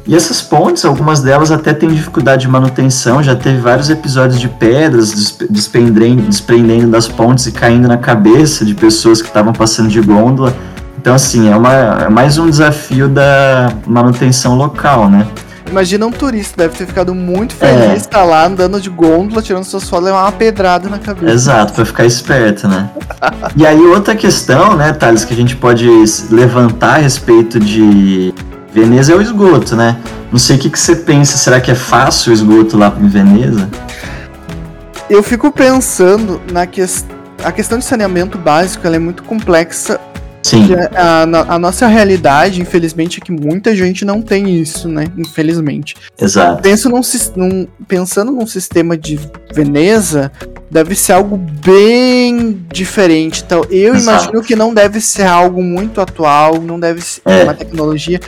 E 0.06 0.14
essas 0.14 0.42
pontes, 0.42 0.84
algumas 0.84 1.22
delas 1.22 1.50
até 1.50 1.72
têm 1.72 1.88
dificuldade 1.88 2.42
de 2.42 2.48
manutenção, 2.48 3.22
já 3.22 3.34
teve 3.34 3.58
vários 3.58 3.88
episódios 3.88 4.38
de 4.38 4.48
pedras 4.48 5.38
desprendendo, 5.48 6.90
das 6.90 7.08
pontes 7.08 7.46
e 7.46 7.52
caindo 7.52 7.88
na 7.88 7.96
cabeça 7.96 8.66
de 8.66 8.74
pessoas 8.74 9.22
que 9.22 9.28
estavam 9.28 9.54
passando 9.54 9.88
de 9.88 10.02
gôndola. 10.02 10.54
Então, 10.98 11.14
assim, 11.14 11.50
é, 11.50 11.56
uma, 11.56 11.72
é 11.72 12.08
mais 12.10 12.36
um 12.36 12.50
desafio 12.50 13.08
da 13.08 13.72
manutenção 13.86 14.56
local, 14.56 15.08
né? 15.08 15.26
Imagina 15.70 16.06
um 16.06 16.12
turista, 16.12 16.54
deve 16.56 16.76
ter 16.76 16.86
ficado 16.86 17.14
muito 17.14 17.54
feliz, 17.54 18.04
é. 18.04 18.08
tá 18.08 18.22
lá 18.22 18.46
andando 18.46 18.80
de 18.80 18.90
gôndola, 18.90 19.42
tirando 19.42 19.64
suas 19.64 19.88
fotos 19.88 20.06
e 20.06 20.10
levar 20.10 20.22
uma 20.22 20.32
pedrada 20.32 20.88
na 20.88 20.98
cabeça. 20.98 21.32
Exato, 21.32 21.72
pra 21.72 21.84
ficar 21.84 22.04
esperto, 22.04 22.68
né? 22.68 22.90
e 23.56 23.66
aí 23.66 23.80
outra 23.80 24.14
questão, 24.14 24.76
né, 24.76 24.92
Thales, 24.92 25.24
que 25.24 25.32
a 25.32 25.36
gente 25.36 25.56
pode 25.56 25.88
levantar 26.30 26.96
a 26.96 26.98
respeito 26.98 27.58
de 27.58 28.32
Veneza 28.72 29.12
é 29.12 29.16
o 29.16 29.22
esgoto, 29.22 29.76
né? 29.76 29.96
Não 30.32 30.38
sei 30.38 30.56
o 30.56 30.58
que, 30.58 30.68
que 30.68 30.78
você 30.78 30.96
pensa, 30.96 31.36
será 31.36 31.60
que 31.60 31.70
é 31.70 31.76
fácil 31.76 32.30
o 32.30 32.34
esgoto 32.34 32.76
lá 32.76 32.92
em 33.00 33.06
Veneza? 33.08 33.68
Eu 35.08 35.22
fico 35.22 35.52
pensando 35.52 36.40
na 36.50 36.66
questão. 36.66 37.14
A 37.42 37.52
questão 37.52 37.78
de 37.78 37.84
saneamento 37.84 38.38
básico 38.38 38.86
ela 38.86 38.96
é 38.96 38.98
muito 38.98 39.22
complexa 39.22 40.00
Sim. 40.44 40.68
A, 40.94 41.54
a, 41.54 41.58
nossa 41.58 41.86
realidade, 41.86 42.60
infelizmente, 42.60 43.18
é 43.18 43.24
que 43.24 43.32
muita 43.32 43.74
gente 43.74 44.04
não 44.04 44.20
tem 44.20 44.60
isso, 44.60 44.88
né? 44.88 45.06
Infelizmente. 45.16 45.96
Exato. 46.20 46.62
Penso 46.62 46.90
num, 46.90 47.00
num, 47.34 47.66
pensando 47.88 48.30
num 48.30 48.46
sistema 48.46 48.94
de 48.94 49.18
Veneza, 49.54 50.30
deve 50.70 50.94
ser 50.94 51.14
algo 51.14 51.38
bem 51.38 52.62
diferente. 52.70 53.42
Então, 53.44 53.64
eu 53.70 53.94
Exato. 53.94 54.24
imagino 54.24 54.42
que 54.42 54.54
não 54.54 54.74
deve 54.74 55.00
ser 55.00 55.26
algo 55.26 55.62
muito 55.62 55.98
atual, 55.98 56.60
não 56.60 56.78
deve 56.78 57.00
ser 57.00 57.22
é. 57.24 57.44
uma 57.44 57.54
tecnologia. 57.54 58.20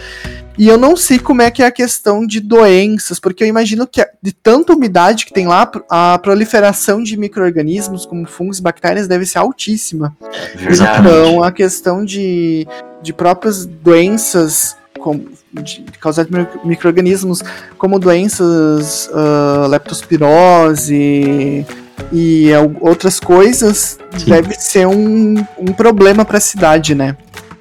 E 0.59 0.69
eu 0.69 0.79
não 0.79 0.97
sei 0.97 1.19
como 1.19 1.42
é 1.42 1.51
que 1.51 1.62
é 1.62 1.66
a 1.66 1.71
questão 1.71 2.27
de 2.27 2.40
doenças, 2.40 3.21
porque 3.21 3.45
eu 3.45 3.49
imagino 3.49 3.87
que 3.87 4.07
de 4.23 4.33
tanta 4.33 4.73
umidade 4.73 5.27
que 5.27 5.33
tem 5.33 5.47
lá, 5.47 5.71
a 5.90 6.19
proliferação 6.19 7.03
de 7.03 7.16
micro-organismos, 7.16 8.07
como 8.07 8.27
fungos 8.27 8.59
e 8.59 8.62
bactérias, 8.62 9.07
deve 9.07 9.27
ser 9.27 9.38
altíssima. 9.38 10.16
Exatamente. 10.59 11.14
Então, 11.14 11.42
a 11.42 11.53
questão 11.53 12.05
de, 12.05 12.66
de 13.03 13.12
próprias 13.12 13.66
doenças 13.66 14.77
com, 14.99 15.25
de, 15.53 15.85
causadas 16.01 16.31
por 16.31 16.66
micro-organismos, 16.66 17.42
como 17.77 17.99
doenças 17.99 19.09
uh, 19.09 19.69
leptospirose 19.69 21.66
e 22.12 22.51
outras 22.81 23.21
coisas, 23.21 23.99
Sim. 24.16 24.31
deve 24.31 24.55
ser 24.55 24.87
um, 24.87 25.45
um 25.59 25.73
problema 25.73 26.25
para 26.25 26.38
a 26.38 26.40
cidade, 26.40 26.95
né? 26.95 27.16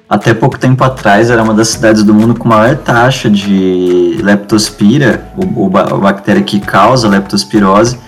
Até 0.08 0.32
pouco 0.32 0.58
tempo 0.58 0.84
atrás 0.84 1.30
era 1.30 1.42
uma 1.42 1.52
das 1.52 1.68
cidades 1.68 2.02
do 2.02 2.14
mundo 2.14 2.34
com 2.34 2.48
maior 2.48 2.76
taxa 2.76 3.28
de 3.28 4.18
leptospira, 4.22 5.28
o, 5.36 5.66
o, 5.66 5.76
a 5.76 5.98
bactéria 5.98 6.42
que 6.42 6.60
causa 6.60 7.08
leptospirose. 7.08 7.98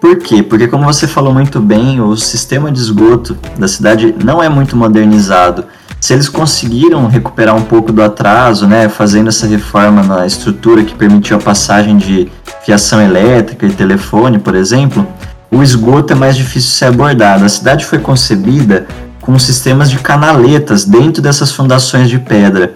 Por 0.00 0.16
quê? 0.18 0.42
Porque, 0.42 0.66
como 0.66 0.84
você 0.84 1.06
falou 1.06 1.34
muito 1.34 1.60
bem, 1.60 2.00
o 2.00 2.16
sistema 2.16 2.72
de 2.72 2.78
esgoto 2.78 3.36
da 3.58 3.68
cidade 3.68 4.14
não 4.24 4.42
é 4.42 4.48
muito 4.48 4.74
modernizado. 4.74 5.64
Se 6.00 6.14
eles 6.14 6.28
conseguiram 6.28 7.06
recuperar 7.06 7.54
um 7.54 7.62
pouco 7.62 7.92
do 7.92 8.02
atraso, 8.02 8.66
né, 8.66 8.88
fazendo 8.88 9.28
essa 9.28 9.46
reforma 9.46 10.02
na 10.02 10.26
estrutura 10.26 10.82
que 10.82 10.94
permitiu 10.94 11.36
a 11.36 11.40
passagem 11.40 11.98
de 11.98 12.32
fiação 12.64 13.02
elétrica 13.02 13.66
e 13.66 13.72
telefone, 13.72 14.38
por 14.38 14.54
exemplo, 14.54 15.06
o 15.50 15.62
esgoto 15.62 16.14
é 16.14 16.16
mais 16.16 16.34
difícil 16.34 16.70
de 16.70 16.76
ser 16.76 16.84
abordado. 16.86 17.44
A 17.44 17.48
cidade 17.48 17.84
foi 17.84 17.98
concebida 17.98 18.86
com 19.20 19.38
sistemas 19.38 19.90
de 19.90 19.98
canaletas 19.98 20.84
dentro 20.84 21.22
dessas 21.22 21.52
fundações 21.52 22.08
de 22.08 22.18
pedra. 22.18 22.74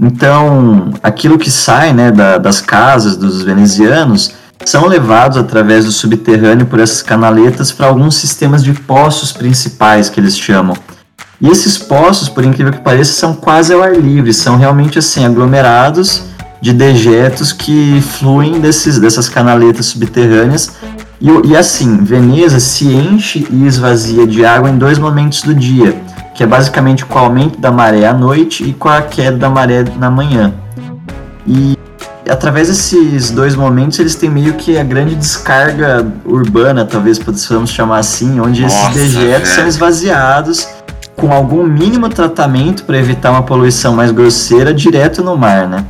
Então, 0.00 0.92
aquilo 1.02 1.38
que 1.38 1.50
sai 1.50 1.92
né, 1.92 2.10
da, 2.10 2.38
das 2.38 2.60
casas 2.60 3.16
dos 3.16 3.42
venezianos 3.42 4.32
são 4.64 4.86
levados 4.86 5.36
através 5.36 5.84
do 5.84 5.92
subterrâneo 5.92 6.66
por 6.66 6.78
essas 6.78 7.02
canaletas 7.02 7.72
para 7.72 7.86
alguns 7.86 8.16
sistemas 8.16 8.62
de 8.62 8.72
poços 8.72 9.32
principais 9.32 10.08
que 10.08 10.20
eles 10.20 10.38
chamam. 10.38 10.76
E 11.40 11.48
esses 11.48 11.78
poços, 11.78 12.28
por 12.28 12.44
incrível 12.44 12.72
que 12.72 12.80
pareça, 12.80 13.12
são 13.12 13.34
quase 13.34 13.72
ao 13.72 13.82
ar 13.82 13.96
livre, 13.96 14.32
são 14.32 14.56
realmente 14.56 14.98
assim 14.98 15.24
aglomerados 15.24 16.24
de 16.60 16.72
dejetos 16.72 17.52
que 17.52 18.00
fluem 18.00 18.60
desses, 18.60 18.98
dessas 18.98 19.28
canaletas 19.28 19.86
subterrâneas. 19.86 20.72
E, 21.20 21.48
e 21.48 21.56
assim, 21.56 21.98
Veneza 21.98 22.60
se 22.60 22.86
enche 22.86 23.46
e 23.50 23.66
esvazia 23.66 24.26
de 24.26 24.44
água 24.44 24.70
em 24.70 24.78
dois 24.78 24.98
momentos 24.98 25.42
do 25.42 25.54
dia, 25.54 26.00
que 26.34 26.44
é 26.44 26.46
basicamente 26.46 27.04
com 27.04 27.18
o 27.18 27.22
aumento 27.22 27.58
da 27.58 27.72
maré 27.72 28.06
à 28.06 28.14
noite 28.14 28.62
e 28.64 28.72
com 28.72 28.88
a 28.88 29.02
queda 29.02 29.36
da 29.36 29.50
maré 29.50 29.84
na 29.98 30.10
manhã. 30.10 30.54
E 31.46 31.76
através 32.28 32.68
desses 32.68 33.30
dois 33.30 33.56
momentos 33.56 33.98
eles 33.98 34.14
têm 34.14 34.30
meio 34.30 34.54
que 34.54 34.78
a 34.78 34.84
grande 34.84 35.16
descarga 35.16 36.06
urbana, 36.24 36.84
talvez 36.84 37.18
possamos 37.18 37.70
chamar 37.70 37.98
assim, 37.98 38.38
onde 38.38 38.62
Nossa, 38.62 38.90
esses 38.90 39.14
dejetos 39.14 39.50
são 39.50 39.66
esvaziados 39.66 40.68
com 41.16 41.32
algum 41.32 41.64
mínimo 41.64 42.08
tratamento 42.08 42.84
para 42.84 42.96
evitar 42.96 43.32
uma 43.32 43.42
poluição 43.42 43.94
mais 43.94 44.12
grosseira 44.12 44.72
direto 44.72 45.24
no 45.24 45.36
mar, 45.36 45.66
né? 45.66 45.84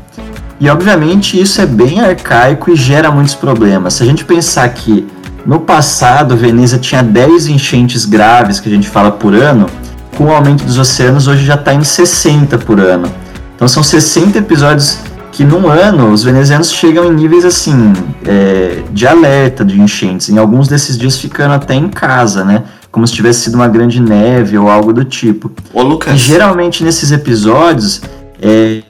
E 0.60 0.68
obviamente 0.70 1.40
isso 1.40 1.60
é 1.60 1.66
bem 1.66 2.00
arcaico 2.00 2.70
e 2.70 2.76
gera 2.76 3.10
muitos 3.10 3.34
problemas. 3.34 3.94
Se 3.94 4.02
a 4.02 4.06
gente 4.06 4.24
pensar 4.24 4.68
que 4.70 5.06
no 5.48 5.60
passado 5.60 6.36
Veneza 6.36 6.76
tinha 6.78 7.02
10 7.02 7.46
enchentes 7.46 8.04
graves 8.04 8.60
que 8.60 8.68
a 8.68 8.70
gente 8.70 8.86
fala 8.86 9.10
por 9.10 9.34
ano, 9.34 9.66
com 10.14 10.24
o 10.24 10.30
aumento 10.30 10.62
dos 10.62 10.76
oceanos 10.76 11.26
hoje 11.26 11.42
já 11.42 11.54
está 11.54 11.72
em 11.72 11.82
60 11.82 12.58
por 12.58 12.78
ano. 12.78 13.10
Então 13.56 13.66
são 13.66 13.82
60 13.82 14.36
episódios 14.36 14.98
que 15.32 15.44
num 15.44 15.66
ano 15.66 16.12
os 16.12 16.22
venezianos 16.22 16.70
chegam 16.70 17.06
em 17.06 17.14
níveis 17.14 17.46
assim 17.46 17.94
é, 18.26 18.82
de 18.90 19.06
alerta 19.06 19.64
de 19.64 19.80
enchentes, 19.80 20.28
em 20.28 20.36
alguns 20.36 20.68
desses 20.68 20.98
dias 20.98 21.18
ficando 21.18 21.54
até 21.54 21.74
em 21.74 21.88
casa, 21.88 22.44
né? 22.44 22.64
Como 22.92 23.06
se 23.06 23.14
tivesse 23.14 23.44
sido 23.44 23.54
uma 23.54 23.68
grande 23.68 24.02
neve 24.02 24.58
ou 24.58 24.68
algo 24.68 24.92
do 24.92 25.02
tipo. 25.02 25.50
Ô, 25.72 25.80
Lucas. 25.80 26.12
E 26.12 26.18
geralmente 26.18 26.84
nesses 26.84 27.10
episódios 27.10 28.02
é, 28.38 28.82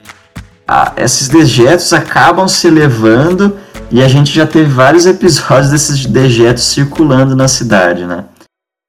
a, 0.67 0.91
esses 0.97 1.29
dejetos 1.29 1.93
acabam 1.93 2.49
se 2.49 2.69
levando 2.69 3.55
e 3.91 4.01
a 4.01 4.07
gente 4.07 4.33
já 4.33 4.45
teve 4.45 4.69
vários 4.69 5.05
episódios 5.05 5.71
desses 5.71 6.05
dejetos 6.05 6.63
circulando 6.63 7.35
na 7.35 7.47
cidade, 7.47 8.05
né? 8.05 8.25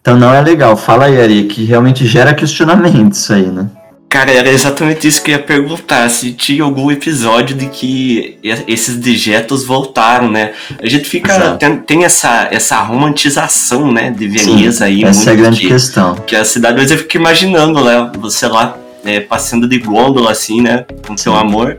Então 0.00 0.16
não 0.16 0.32
é 0.32 0.40
legal. 0.40 0.76
Fala 0.76 1.06
aí, 1.06 1.20
Ari, 1.20 1.44
que 1.44 1.64
realmente 1.64 2.06
gera 2.06 2.34
questionamento 2.34 3.12
isso 3.12 3.32
aí, 3.32 3.46
né? 3.46 3.68
Cara, 4.10 4.32
era 4.32 4.48
exatamente 4.48 5.06
isso 5.06 5.22
que 5.22 5.30
eu 5.30 5.36
ia 5.36 5.42
perguntar, 5.42 6.10
se 6.10 6.32
tinha 6.32 6.64
algum 6.64 6.90
episódio 6.90 7.56
de 7.56 7.66
que 7.66 8.40
esses 8.66 8.96
dejetos 8.96 9.64
voltaram, 9.64 10.28
né? 10.28 10.52
A 10.82 10.88
gente 10.88 11.08
fica. 11.08 11.56
Tem, 11.56 11.76
tem, 11.76 12.04
essa, 12.04 12.48
essa 12.50 12.80
romantização, 12.80 13.92
né, 13.92 14.10
de 14.10 14.26
Veneza 14.26 14.78
Sim, 14.78 14.84
aí. 14.84 15.04
Essa 15.04 15.30
é 15.30 15.32
a 15.32 15.36
grande 15.36 15.60
que, 15.60 15.68
questão. 15.68 16.16
Que 16.26 16.34
a 16.34 16.44
cidade, 16.44 16.76
mas 16.76 16.90
eu 16.90 16.98
fico 16.98 17.16
imaginando, 17.18 17.84
né? 17.84 18.10
Você 18.18 18.48
lá 18.48 18.76
é, 19.04 19.20
passando 19.20 19.68
de 19.68 19.78
gôndola, 19.78 20.32
assim, 20.32 20.60
né? 20.60 20.84
Com 21.06 21.16
seu 21.16 21.36
amor. 21.36 21.76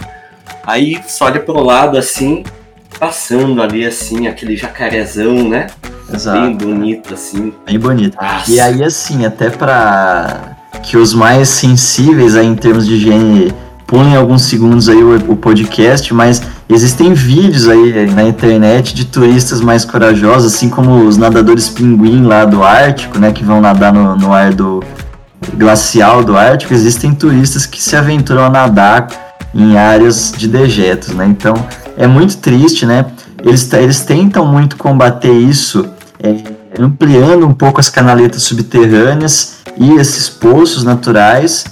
Aí 0.66 1.02
você 1.06 1.22
olha 1.26 1.40
pro 1.42 1.62
lado, 1.62 1.98
assim, 1.98 2.46
passando 3.02 3.64
ali, 3.64 3.84
assim, 3.84 4.28
aquele 4.28 4.56
jacarezão, 4.56 5.50
né? 5.50 5.66
Exato. 6.14 6.40
Bem 6.40 6.56
bonito, 6.56 7.16
assim. 7.16 7.52
Bem 7.66 7.80
bonito. 7.80 8.16
Nossa. 8.22 8.52
E 8.52 8.60
aí, 8.60 8.84
assim, 8.84 9.26
até 9.26 9.50
pra 9.50 10.56
que 10.84 10.96
os 10.96 11.12
mais 11.12 11.50
sensíveis 11.50 12.36
aí 12.36 12.46
em 12.46 12.54
termos 12.54 12.86
de 12.86 12.94
higiene 12.94 13.52
pulem 13.88 14.16
alguns 14.16 14.44
segundos 14.44 14.88
aí 14.88 15.04
o, 15.04 15.16
o, 15.32 15.36
podcast, 15.36 16.14
mas 16.14 16.44
existem 16.70 17.12
vídeos 17.14 17.68
aí 17.68 18.10
na 18.12 18.24
internet 18.24 18.94
de 18.94 19.06
turistas 19.06 19.62
mais 19.62 19.84
corajosos, 19.84 20.54
assim 20.54 20.70
como 20.70 21.04
os 21.04 21.18
nadadores 21.18 21.70
pinguim 21.70 22.24
lá 22.24 22.46
do 22.46 22.64
Ártico, 22.64 23.18
né, 23.18 23.32
que 23.32 23.44
vão 23.44 23.60
nadar 23.60 23.92
no, 23.92 24.16
no 24.16 24.32
ar 24.32 24.54
do, 24.54 24.82
glacial 25.56 26.24
do 26.24 26.38
Ártico, 26.38 26.74
existem 26.74 27.14
turistas 27.14 27.66
que 27.66 27.82
se 27.82 27.96
aventuram 27.96 28.46
a 28.46 28.50
nadar 28.50 29.08
em 29.54 29.76
áreas 29.78 30.32
de 30.38 30.48
dejetos, 30.48 31.10
né? 31.10 31.26
Então 31.26 31.54
é 31.98 32.08
muito 32.08 32.38
triste, 32.38 32.86
né? 32.86 33.06
Eles, 33.44 33.72
eles 33.74 34.02
tentam 34.02 34.46
muito 34.46 34.76
combater 34.78 35.32
isso, 35.32 35.86
é, 36.22 36.36
ampliando 36.80 37.46
um 37.46 37.54
pouco 37.54 37.80
as 37.80 37.90
canaletas 37.90 38.44
subterrâneas 38.44 39.58
e 39.78 39.94
esses 39.94 40.30
poços 40.30 40.84
naturais. 40.84 41.66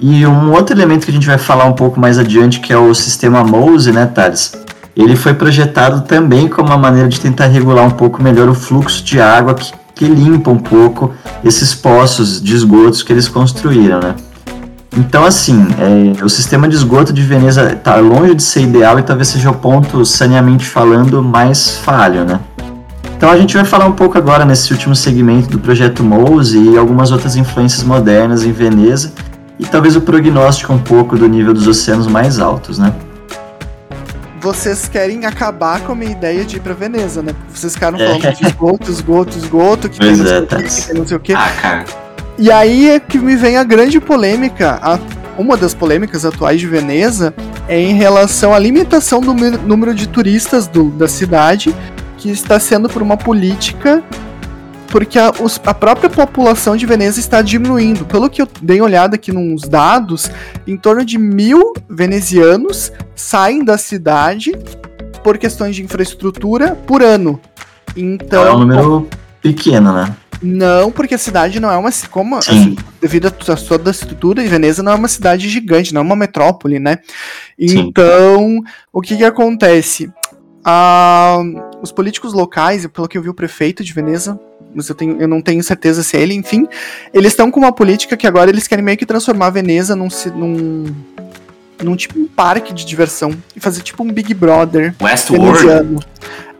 E 0.00 0.24
um 0.26 0.52
outro 0.52 0.76
elemento 0.76 1.04
que 1.04 1.10
a 1.10 1.14
gente 1.14 1.26
vai 1.26 1.38
falar 1.38 1.64
um 1.64 1.72
pouco 1.72 1.98
mais 1.98 2.18
adiante, 2.18 2.60
que 2.60 2.72
é 2.72 2.78
o 2.78 2.94
sistema 2.94 3.42
Mose, 3.42 3.90
né, 3.90 4.06
Thales? 4.06 4.52
Ele 4.94 5.16
foi 5.16 5.34
projetado 5.34 6.02
também 6.02 6.48
como 6.48 6.68
uma 6.68 6.78
maneira 6.78 7.08
de 7.08 7.20
tentar 7.20 7.46
regular 7.46 7.84
um 7.84 7.90
pouco 7.90 8.22
melhor 8.22 8.48
o 8.48 8.54
fluxo 8.54 9.02
de 9.04 9.20
água 9.20 9.54
que 9.54 9.72
que 9.98 10.06
limpa 10.06 10.48
um 10.48 10.58
pouco 10.58 11.12
esses 11.44 11.74
poços 11.74 12.40
de 12.40 12.54
esgotos 12.54 13.02
que 13.02 13.12
eles 13.12 13.26
construíram, 13.26 13.98
né? 13.98 14.14
Então, 14.96 15.24
assim, 15.24 15.66
é, 15.78 16.24
o 16.24 16.28
sistema 16.28 16.66
de 16.68 16.74
esgoto 16.74 17.12
de 17.12 17.22
Veneza 17.22 17.72
está 17.72 17.96
longe 17.96 18.34
de 18.34 18.42
ser 18.42 18.62
ideal 18.62 18.98
e 18.98 19.02
talvez 19.02 19.28
seja 19.28 19.50
o 19.50 19.54
ponto, 19.54 20.04
saneamente 20.04 20.66
falando, 20.66 21.22
mais 21.22 21.76
falho, 21.78 22.24
né? 22.24 22.40
Então 23.16 23.30
a 23.30 23.36
gente 23.36 23.54
vai 23.54 23.64
falar 23.64 23.86
um 23.86 23.92
pouco 23.92 24.16
agora 24.16 24.44
nesse 24.44 24.72
último 24.72 24.94
segmento 24.94 25.48
do 25.48 25.58
projeto 25.58 26.04
Mose 26.04 26.56
e 26.56 26.78
algumas 26.78 27.10
outras 27.10 27.36
influências 27.36 27.82
modernas 27.82 28.44
em 28.44 28.52
Veneza 28.52 29.12
e 29.58 29.66
talvez 29.66 29.96
o 29.96 30.00
prognóstico 30.00 30.72
um 30.72 30.78
pouco 30.78 31.16
do 31.16 31.28
nível 31.28 31.52
dos 31.52 31.66
oceanos 31.66 32.06
mais 32.06 32.38
altos, 32.38 32.78
né? 32.78 32.94
vocês 34.40 34.88
querem 34.88 35.26
acabar 35.26 35.80
com 35.80 35.92
a 35.92 35.94
minha 35.94 36.12
ideia 36.12 36.44
de 36.44 36.56
ir 36.56 36.60
pra 36.60 36.72
Veneza, 36.74 37.22
né? 37.22 37.34
Vocês 37.52 37.74
ficaram 37.74 37.98
falando 37.98 38.24
é. 38.24 38.30
de 38.30 38.46
esgoto, 38.46 38.90
esgoto, 38.90 39.36
esgoto, 39.36 39.88
que 39.88 39.98
pois 39.98 40.20
tem, 40.20 40.32
é, 40.32 40.40
tá. 40.42 40.62
que 40.62 40.86
tem 40.86 40.94
não 40.94 41.06
sei 41.06 41.16
o 41.16 41.20
quê. 41.20 41.34
Ah, 41.34 41.50
cara. 41.60 41.84
E 42.38 42.52
aí 42.52 42.88
é 42.88 43.00
que 43.00 43.18
me 43.18 43.34
vem 43.34 43.56
a 43.56 43.64
grande 43.64 44.00
polêmica, 44.00 44.78
a, 44.80 44.98
uma 45.36 45.56
das 45.56 45.74
polêmicas 45.74 46.24
atuais 46.24 46.60
de 46.60 46.68
Veneza 46.68 47.34
é 47.66 47.80
em 47.80 47.94
relação 47.94 48.54
à 48.54 48.58
limitação 48.58 49.20
do 49.20 49.34
número 49.34 49.92
de 49.92 50.08
turistas 50.08 50.68
do, 50.68 50.90
da 50.90 51.08
cidade, 51.08 51.74
que 52.16 52.30
está 52.30 52.60
sendo 52.60 52.88
por 52.88 53.02
uma 53.02 53.16
política 53.16 54.02
porque 54.88 55.18
a, 55.18 55.30
os, 55.40 55.60
a, 55.66 55.74
própria 55.74 56.08
população 56.08 56.76
de 56.76 56.86
Veneza 56.86 57.20
está 57.20 57.42
diminuindo. 57.42 58.06
Pelo 58.06 58.28
que 58.30 58.40
eu 58.40 58.48
dei 58.62 58.80
olhada 58.80 59.16
aqui 59.16 59.30
nos 59.30 59.62
dados, 59.62 60.30
em 60.66 60.76
torno 60.76 61.04
de 61.04 61.18
mil 61.18 61.74
venezianos 61.88 62.90
saem 63.14 63.64
da 63.64 63.76
cidade 63.76 64.52
por 65.22 65.36
questões 65.36 65.76
de 65.76 65.82
infraestrutura 65.82 66.74
por 66.74 67.02
ano. 67.02 67.38
Então. 67.96 68.46
É 68.46 68.50
um 68.50 68.60
número 68.60 69.08
pequeno, 69.42 69.92
né? 69.92 70.14
Não, 70.42 70.90
porque 70.90 71.14
a 71.14 71.18
cidade 71.18 71.58
não 71.58 71.70
é 71.70 71.76
uma. 71.76 71.90
Como, 72.10 72.36
assim, 72.36 72.76
devido 73.00 73.26
a 73.26 73.30
toda 73.30 73.90
a 73.90 73.92
estrutura, 73.92 74.42
Veneza 74.46 74.82
não 74.82 74.92
é 74.92 74.94
uma 74.94 75.08
cidade 75.08 75.48
gigante, 75.48 75.92
não 75.92 76.00
é 76.00 76.04
uma 76.04 76.16
metrópole, 76.16 76.78
né? 76.78 76.98
Então, 77.58 78.40
Sim. 78.40 78.62
o 78.92 79.00
que, 79.00 79.16
que 79.16 79.24
acontece? 79.24 80.10
Ah, 80.64 81.38
os 81.82 81.90
políticos 81.90 82.32
locais, 82.32 82.86
pelo 82.86 83.08
que 83.08 83.18
eu 83.18 83.22
vi 83.22 83.28
o 83.28 83.34
prefeito 83.34 83.82
de 83.82 83.92
Veneza, 83.92 84.38
mas 84.74 84.88
eu, 84.88 84.94
tenho, 84.94 85.20
eu 85.20 85.26
não 85.26 85.40
tenho 85.40 85.62
certeza 85.62 86.02
se 86.02 86.16
é 86.16 86.20
ele, 86.20 86.34
enfim. 86.34 86.66
Eles 87.12 87.32
estão 87.32 87.50
com 87.50 87.58
uma 87.58 87.72
política 87.72 88.16
que 88.16 88.26
agora 88.26 88.50
eles 88.50 88.68
querem 88.68 88.84
meio 88.84 88.98
que 88.98 89.06
transformar 89.06 89.50
Veneza 89.50 89.96
num, 89.96 90.08
num, 90.34 90.84
num 91.82 91.96
tipo 91.96 92.18
um 92.18 92.26
parque 92.26 92.72
de 92.72 92.84
diversão 92.84 93.32
e 93.56 93.60
fazer 93.60 93.82
tipo 93.82 94.02
um 94.02 94.12
Big 94.12 94.34
Brother. 94.34 94.94
Westworld. 95.00 96.06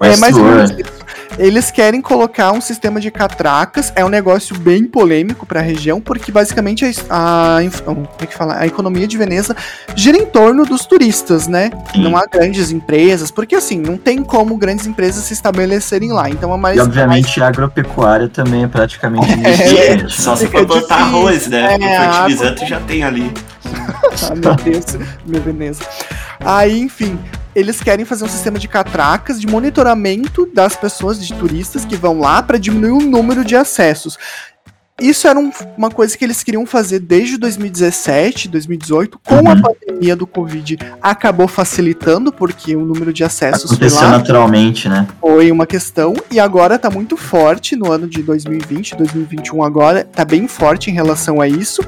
É 0.01 0.17
mais 0.17 0.37
ou 0.37 0.45
menos. 0.45 0.98
Eles 1.39 1.71
querem 1.71 2.01
colocar 2.01 2.53
um 2.53 2.61
sistema 2.61 3.01
de 3.01 3.11
catracas, 3.11 3.93
é 3.95 4.05
um 4.05 4.09
negócio 4.09 4.59
bem 4.59 4.85
polêmico 4.85 5.47
para 5.47 5.61
a 5.61 5.63
região, 5.63 6.01
porque 6.01 6.33
basicamente 6.33 6.85
a, 7.09 7.59
a, 7.59 7.85
como 7.85 8.09
é 8.21 8.27
que 8.27 8.35
fala? 8.35 8.59
a 8.59 8.67
economia 8.67 9.07
de 9.07 9.17
Veneza 9.17 9.55
gira 9.95 10.19
em 10.19 10.27
torno 10.27 10.65
dos 10.65 10.85
turistas, 10.85 11.47
né? 11.47 11.71
Sim. 11.93 12.03
Não 12.03 12.17
há 12.17 12.27
grandes 12.27 12.73
empresas, 12.73 13.31
porque 13.31 13.55
assim, 13.55 13.79
não 13.79 13.97
tem 13.97 14.23
como 14.25 14.57
grandes 14.57 14.87
empresas 14.87 15.25
se 15.25 15.33
estabelecerem 15.33 16.11
lá. 16.13 16.29
Então, 16.29 16.53
a 16.53 16.59
mais, 16.59 16.77
e 16.77 16.81
obviamente 16.81 17.41
a 17.41 17.47
agropecuária 17.47 18.29
também 18.29 18.65
é 18.65 18.69
praticamente 18.69 19.27
é, 19.47 19.93
é, 19.93 20.09
Só 20.09 20.35
se 20.35 20.49
for 20.49 20.67
plantar 20.67 21.03
arroz, 21.03 21.47
né? 21.47 21.75
É, 21.75 21.77
o 21.77 21.81
fertilizante 21.81 22.67
já 22.67 22.81
tem 22.81 23.05
ali. 23.05 23.33
ah, 23.65 24.35
meu 24.35 24.55
Deus, 24.57 24.85
meu 25.25 25.41
Veneza. 25.41 25.85
Aí, 26.41 26.81
enfim, 26.81 27.19
eles 27.59 27.81
querem 27.81 28.05
fazer 28.05 28.25
um 28.25 28.29
sistema 28.29 28.57
de 28.57 28.69
catracas 28.69 29.41
de 29.41 29.47
monitoramento 29.47 30.47
das 30.55 30.77
pessoas, 30.77 31.25
de 31.25 31.35
turistas 31.35 31.85
que 31.85 31.97
vão 31.97 32.21
lá 32.21 32.41
para 32.41 32.57
diminuir 32.57 32.93
o 32.93 33.01
número 33.01 33.45
de 33.45 33.57
acessos. 33.57 34.17
Isso 35.01 35.29
era 35.29 35.39
um, 35.39 35.53
uma 35.77 35.91
coisa 35.91 36.17
que 36.19 36.25
eles 36.25 36.43
queriam 36.43 36.67
fazer 36.67 36.99
desde 36.99 37.37
2017, 37.39 38.49
2018, 38.49 39.21
com 39.25 39.37
uhum. 39.37 39.51
a 39.51 39.57
pandemia 39.57 40.17
do 40.17 40.27
Covid 40.27 40.77
acabou 41.01 41.47
facilitando, 41.47 42.33
porque 42.33 42.75
o 42.75 42.85
número 42.85 43.13
de 43.13 43.23
acessos 43.23 43.71
Aconteceu 43.71 44.03
lá, 44.03 44.11
naturalmente, 44.19 44.89
né? 44.89 45.07
Foi 45.21 45.53
uma 45.53 45.67
questão, 45.67 46.15
e 46.31 46.41
agora 46.41 46.79
tá 46.81 46.91
muito 46.91 47.17
forte 47.17 47.77
no 47.77 47.93
ano 47.93 48.09
de 48.09 48.25
2020, 48.25 48.97
2021 48.97 49.63
agora, 49.63 50.05
tá 50.05 50.25
bem 50.25 50.49
forte 50.49 50.91
em 50.91 50.95
relação 50.95 51.41
a 51.41 51.47
isso. 51.47 51.81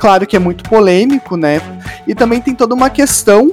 Claro 0.00 0.26
que 0.26 0.34
é 0.34 0.40
muito 0.40 0.64
polêmico, 0.64 1.36
né? 1.36 1.60
E 2.08 2.14
também 2.14 2.40
tem 2.40 2.56
toda 2.56 2.74
uma 2.74 2.90
questão 2.90 3.52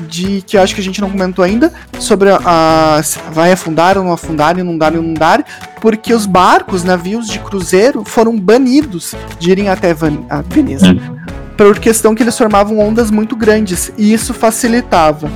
de 0.00 0.42
que 0.42 0.56
eu 0.56 0.62
acho 0.62 0.74
que 0.74 0.80
a 0.80 0.84
gente 0.84 1.00
não 1.00 1.10
comentou 1.10 1.44
ainda 1.44 1.72
sobre 1.98 2.30
a, 2.30 2.38
a 2.44 3.00
vai 3.30 3.52
afundar 3.52 3.98
ou 3.98 4.04
não 4.04 4.12
afundar, 4.12 4.58
inundar 4.58 4.92
ou 4.92 5.02
inundar, 5.02 5.44
porque 5.80 6.14
os 6.14 6.26
barcos, 6.26 6.84
navios 6.84 7.28
de 7.28 7.38
cruzeiro 7.38 8.04
foram 8.04 8.38
banidos 8.38 9.14
de 9.38 9.50
irem 9.50 9.68
até 9.68 9.92
Van, 9.92 10.24
a 10.28 10.42
Veneza. 10.42 10.86
Hum. 10.86 11.16
Por 11.56 11.78
questão 11.78 12.14
que 12.14 12.22
eles 12.22 12.36
formavam 12.36 12.78
ondas 12.78 13.10
muito 13.10 13.36
grandes 13.36 13.92
e 13.98 14.12
isso 14.12 14.32
facilitava. 14.32 15.30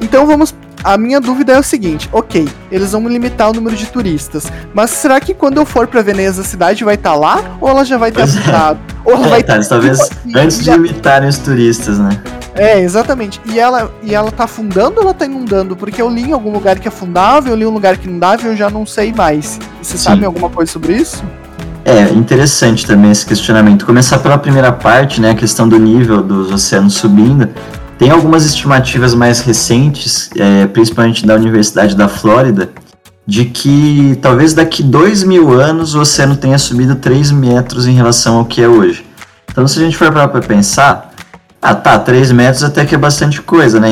Então 0.00 0.26
vamos 0.26 0.54
a 0.84 0.96
minha 0.96 1.20
dúvida 1.20 1.54
é 1.54 1.58
o 1.58 1.62
seguinte: 1.62 2.08
ok, 2.12 2.48
eles 2.70 2.92
vão 2.92 3.08
limitar 3.08 3.50
o 3.50 3.52
número 3.52 3.74
de 3.74 3.86
turistas, 3.86 4.46
mas 4.72 4.90
será 4.90 5.20
que 5.20 5.34
quando 5.34 5.56
eu 5.56 5.66
for 5.66 5.88
para 5.88 6.00
Veneza 6.00 6.42
a 6.42 6.44
cidade 6.44 6.84
vai 6.84 6.94
estar 6.94 7.10
tá 7.10 7.16
lá 7.16 7.56
ou 7.60 7.68
ela 7.68 7.84
já 7.84 7.98
vai 7.98 8.12
ter 8.12 8.20
pois 8.20 8.36
afundado? 8.36 8.78
É. 8.88 9.08
Ou 9.08 9.14
ela 9.14 9.26
é, 9.26 9.30
vai 9.30 9.42
tá, 9.42 9.58
talvez 9.60 9.98
tipo, 9.98 10.38
antes 10.38 10.62
de 10.62 10.70
limitarem 10.70 11.28
os 11.28 11.38
turistas, 11.38 11.98
né? 11.98 12.20
É, 12.56 12.80
exatamente. 12.80 13.40
E 13.44 13.58
ela, 13.58 13.90
e 14.02 14.14
ela 14.14 14.30
tá 14.30 14.44
afundando 14.44 14.96
ou 14.96 15.02
ela 15.02 15.14
tá 15.14 15.26
inundando? 15.26 15.76
Porque 15.76 16.00
eu 16.00 16.08
li 16.08 16.30
em 16.30 16.32
algum 16.32 16.50
lugar 16.50 16.78
que 16.78 16.88
afundava, 16.88 17.48
eu 17.48 17.54
li 17.54 17.66
um 17.66 17.70
lugar 17.70 17.96
que 17.98 18.08
inundava 18.08 18.42
e 18.42 18.46
eu 18.46 18.56
já 18.56 18.70
não 18.70 18.86
sei 18.86 19.12
mais. 19.12 19.58
Você 19.82 19.98
sabe 19.98 20.24
alguma 20.24 20.48
coisa 20.48 20.72
sobre 20.72 20.94
isso? 20.94 21.22
É, 21.84 22.02
interessante 22.12 22.84
também 22.84 23.12
esse 23.12 23.24
questionamento. 23.24 23.86
Começar 23.86 24.18
pela 24.18 24.36
primeira 24.38 24.72
parte, 24.72 25.20
né, 25.20 25.30
a 25.30 25.34
questão 25.34 25.68
do 25.68 25.78
nível 25.78 26.22
dos 26.22 26.50
oceanos 26.50 26.94
subindo. 26.94 27.48
Tem 27.98 28.10
algumas 28.10 28.44
estimativas 28.44 29.14
mais 29.14 29.40
recentes, 29.40 30.30
é, 30.36 30.66
principalmente 30.66 31.24
da 31.24 31.34
Universidade 31.34 31.94
da 31.94 32.08
Flórida, 32.08 32.70
de 33.26 33.44
que 33.46 34.18
talvez 34.20 34.52
daqui 34.54 34.82
dois 34.82 35.22
mil 35.22 35.52
anos 35.52 35.94
o 35.94 36.00
oceano 36.00 36.36
tenha 36.36 36.58
subido 36.58 36.94
3 36.96 37.30
metros 37.32 37.86
em 37.86 37.94
relação 37.94 38.38
ao 38.38 38.44
que 38.44 38.62
é 38.62 38.68
hoje. 38.68 39.04
Então, 39.50 39.66
se 39.66 39.78
a 39.78 39.82
gente 39.82 39.96
for 39.96 40.12
para 40.12 40.28
pensar, 40.40 41.12
ah 41.68 41.74
tá, 41.74 41.98
3 41.98 42.30
metros 42.30 42.62
até 42.62 42.84
que 42.84 42.94
é 42.94 42.98
bastante 42.98 43.42
coisa, 43.42 43.80
né? 43.80 43.88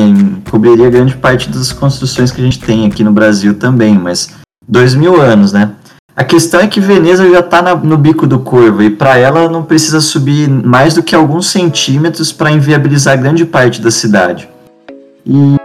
cobriria 0.48 0.88
grande 0.88 1.16
parte 1.16 1.48
das 1.48 1.72
construções 1.72 2.30
que 2.30 2.40
a 2.40 2.44
gente 2.44 2.60
tem 2.60 2.86
aqui 2.86 3.02
no 3.02 3.10
Brasil 3.10 3.54
também, 3.54 3.98
mas 3.98 4.30
dois 4.66 4.94
mil 4.94 5.20
anos, 5.20 5.52
né? 5.52 5.72
A 6.16 6.22
questão 6.22 6.60
é 6.60 6.68
que 6.68 6.78
Veneza 6.78 7.28
já 7.28 7.40
está 7.40 7.74
no 7.74 7.98
bico 7.98 8.28
do 8.28 8.38
corvo 8.38 8.80
e 8.80 8.90
para 8.90 9.18
ela 9.18 9.48
não 9.48 9.64
precisa 9.64 10.00
subir 10.00 10.48
mais 10.48 10.94
do 10.94 11.02
que 11.02 11.16
alguns 11.16 11.48
centímetros 11.48 12.30
para 12.30 12.52
inviabilizar 12.52 13.18
grande 13.18 13.44
parte 13.44 13.82
da 13.82 13.90
cidade. 13.90 14.48
E 15.26 15.56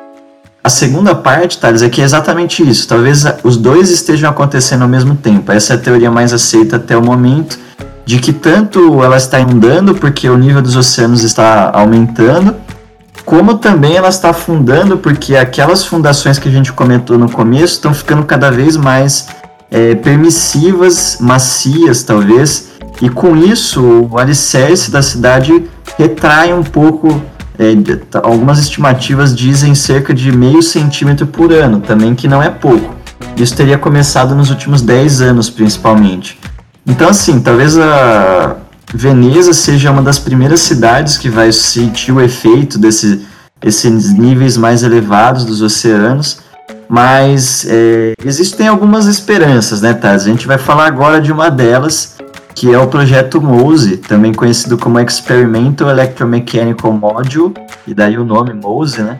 a 0.63 0.69
segunda 0.69 1.13
parte, 1.13 1.59
Thales, 1.59 1.83
é 1.83 1.89
que 1.89 2.01
é 2.01 2.03
exatamente 2.03 2.67
isso. 2.67 2.87
Talvez 2.87 3.23
os 3.43 3.55
dois 3.55 3.91
estejam 3.91 4.27
acontecendo 4.27 4.81
ao 4.81 4.89
mesmo 4.89 5.15
tempo. 5.15 5.51
Essa 5.51 5.73
é 5.73 5.75
a 5.75 5.79
teoria 5.79 6.09
mais 6.09 6.33
aceita 6.33 6.77
até 6.77 6.97
o 6.97 7.03
momento, 7.03 7.59
de 8.09 8.17
que 8.17 8.33
tanto 8.33 9.03
ela 9.03 9.17
está 9.17 9.39
inundando 9.39 9.93
porque 9.93 10.27
o 10.27 10.35
nível 10.35 10.63
dos 10.63 10.75
oceanos 10.75 11.23
está 11.23 11.69
aumentando, 11.71 12.55
como 13.23 13.59
também 13.59 13.97
ela 13.97 14.09
está 14.09 14.31
afundando 14.31 14.97
porque 14.97 15.35
aquelas 15.35 15.85
fundações 15.85 16.39
que 16.39 16.49
a 16.49 16.51
gente 16.51 16.73
comentou 16.73 17.19
no 17.19 17.29
começo 17.29 17.73
estão 17.73 17.93
ficando 17.93 18.25
cada 18.25 18.49
vez 18.49 18.75
mais 18.75 19.27
é, 19.69 19.93
permissivas, 19.93 21.19
macias 21.21 22.01
talvez, 22.01 22.69
e 22.99 23.09
com 23.09 23.37
isso 23.37 24.09
o 24.09 24.17
alicerce 24.17 24.89
da 24.89 25.03
cidade 25.03 25.65
retrai 25.95 26.51
um 26.51 26.63
pouco. 26.63 27.21
É, 27.59 27.75
algumas 28.23 28.57
estimativas 28.57 29.35
dizem 29.35 29.75
cerca 29.75 30.15
de 30.15 30.31
meio 30.31 30.63
centímetro 30.63 31.27
por 31.27 31.53
ano, 31.53 31.79
também 31.79 32.15
que 32.15 32.27
não 32.27 32.41
é 32.41 32.49
pouco. 32.49 32.95
Isso 33.37 33.55
teria 33.55 33.77
começado 33.77 34.33
nos 34.33 34.49
últimos 34.49 34.81
10 34.81 35.21
anos, 35.21 35.47
principalmente. 35.47 36.39
Então, 36.85 37.09
assim, 37.09 37.39
talvez 37.39 37.77
a 37.77 38.57
Veneza 38.93 39.53
seja 39.53 39.91
uma 39.91 40.01
das 40.01 40.17
primeiras 40.17 40.61
cidades 40.61 41.17
que 41.17 41.29
vai 41.29 41.51
sentir 41.51 42.11
o 42.11 42.21
efeito 42.21 42.77
desse, 42.77 43.25
desses 43.61 44.11
níveis 44.13 44.57
mais 44.57 44.83
elevados 44.83 45.45
dos 45.45 45.61
oceanos 45.61 46.39
mas 46.89 47.67
é, 47.69 48.13
existem 48.25 48.67
algumas 48.67 49.05
esperanças, 49.05 49.79
né, 49.79 49.93
Taz? 49.93 50.23
A 50.23 50.29
gente 50.29 50.47
vai 50.47 50.57
falar 50.57 50.87
agora 50.87 51.21
de 51.21 51.31
uma 51.31 51.47
delas, 51.51 52.15
que 52.55 52.73
é 52.73 52.79
o 52.79 52.87
projeto 52.87 53.39
MOSE, 53.39 53.97
também 53.97 54.33
conhecido 54.33 54.75
como 54.75 54.99
Experimental 54.99 55.87
Electromechanical 55.91 56.91
Module, 56.91 57.53
e 57.85 57.93
daí 57.93 58.17
o 58.17 58.25
nome 58.25 58.53
MOSE, 58.53 59.03
né? 59.03 59.19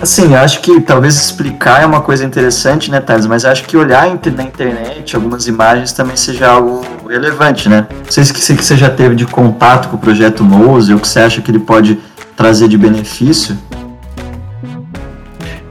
Assim, 0.00 0.34
acho 0.34 0.60
que 0.60 0.80
talvez 0.80 1.16
explicar 1.16 1.82
é 1.82 1.86
uma 1.86 2.00
coisa 2.00 2.24
interessante, 2.24 2.90
né, 2.90 3.00
Thales? 3.00 3.26
Mas 3.26 3.44
acho 3.44 3.64
que 3.64 3.76
olhar 3.76 4.06
na 4.06 4.44
internet 4.44 5.16
algumas 5.16 5.48
imagens 5.48 5.92
também 5.92 6.16
seja 6.16 6.48
algo 6.48 6.84
relevante, 7.08 7.68
né? 7.68 7.86
Não 7.90 8.12
sei 8.12 8.24
se 8.24 8.54
você 8.54 8.76
já 8.76 8.90
teve 8.90 9.14
de 9.14 9.26
contato 9.26 9.88
com 9.88 9.96
o 9.96 9.98
projeto 9.98 10.44
MOSE, 10.44 10.92
ou 10.92 10.98
o 10.98 11.00
que 11.00 11.08
você 11.08 11.20
acha 11.20 11.40
que 11.40 11.50
ele 11.50 11.58
pode 11.58 11.98
trazer 12.36 12.68
de 12.68 12.76
benefício. 12.76 13.58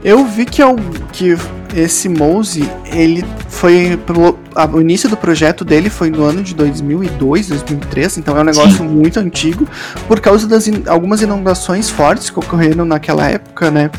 Eu 0.02 0.24
vi 0.26 0.44
que, 0.44 0.60
é 0.60 0.66
um, 0.66 0.76
que 1.12 1.36
esse 1.76 2.08
Mose, 2.08 2.68
ele 2.86 3.22
foi. 3.48 3.98
Pro, 4.06 4.38
a, 4.54 4.64
o 4.66 4.80
início 4.80 5.10
do 5.10 5.16
projeto 5.16 5.62
dele 5.62 5.90
foi 5.90 6.08
no 6.08 6.24
ano 6.24 6.42
de 6.42 6.54
2002, 6.54 7.48
2003, 7.48 8.18
então 8.18 8.36
é 8.36 8.40
um 8.40 8.44
negócio 8.44 8.78
Sim. 8.78 8.88
muito 8.88 9.20
antigo, 9.20 9.68
por 10.08 10.18
causa 10.18 10.48
das 10.48 10.66
in, 10.66 10.84
algumas 10.86 11.20
inundações 11.20 11.90
fortes 11.90 12.30
que 12.30 12.38
ocorreram 12.38 12.86
naquela 12.86 13.28
época, 13.28 13.70
né? 13.70 13.90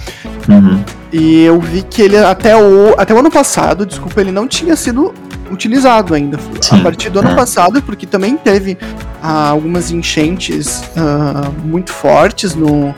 Uhum. 0.50 0.84
E 1.14 1.44
eu 1.44 1.62
vi 1.62 1.84
que 1.84 2.02
ele 2.02 2.18
até 2.18 2.58
o, 2.58 2.96
até 2.98 3.14
o 3.14 3.20
ano 3.20 3.30
passado, 3.30 3.86
desculpa, 3.86 4.20
ele 4.22 4.32
não 4.32 4.48
tinha 4.48 4.76
sido 4.76 5.14
utilizado 5.52 6.16
ainda. 6.16 6.40
Sim. 6.60 6.80
A 6.80 6.84
partir 6.84 7.10
do 7.12 7.20
ano 7.20 7.30
é. 7.30 7.36
passado, 7.36 7.82
porque 7.84 8.08
também 8.08 8.36
teve 8.36 8.76
ah, 9.22 9.50
algumas 9.50 9.92
enchentes 9.92 10.84
ah, 10.98 11.52
muito 11.64 11.94
fortes 11.94 12.56
no, 12.56 12.94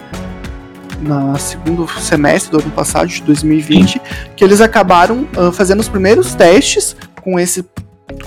na 1.01 1.38
segundo 1.38 1.88
semestre 1.99 2.51
do 2.51 2.62
ano 2.62 2.71
passado, 2.71 3.07
de 3.07 3.21
2020, 3.23 3.91
Sim. 3.91 3.99
que 4.35 4.43
eles 4.43 4.62
acabaram 4.62 5.27
uh, 5.38 5.51
fazendo 5.51 5.79
os 5.79 5.89
primeiros 5.89 6.33
testes 6.35 6.95
com, 7.21 7.39
esse, 7.39 7.65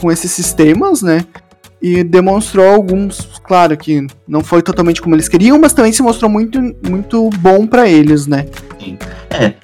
com 0.01 0.11
esses 0.11 0.31
sistemas, 0.31 1.03
né? 1.03 1.25
E 1.81 2.05
demonstrou 2.05 2.65
alguns, 2.65 3.29
claro 3.43 3.77
que 3.77 4.07
não 4.27 4.43
foi 4.43 4.63
totalmente 4.63 5.03
como 5.03 5.17
eles 5.17 5.29
queriam, 5.29 5.59
mas 5.59 5.73
também 5.73 5.93
se 5.93 6.01
mostrou 6.01 6.31
muito, 6.31 6.61
muito 6.89 7.29
bom 7.39 7.67
para 7.67 7.89
eles, 7.89 8.27
né? 8.27 8.47
É, 9.31 9.55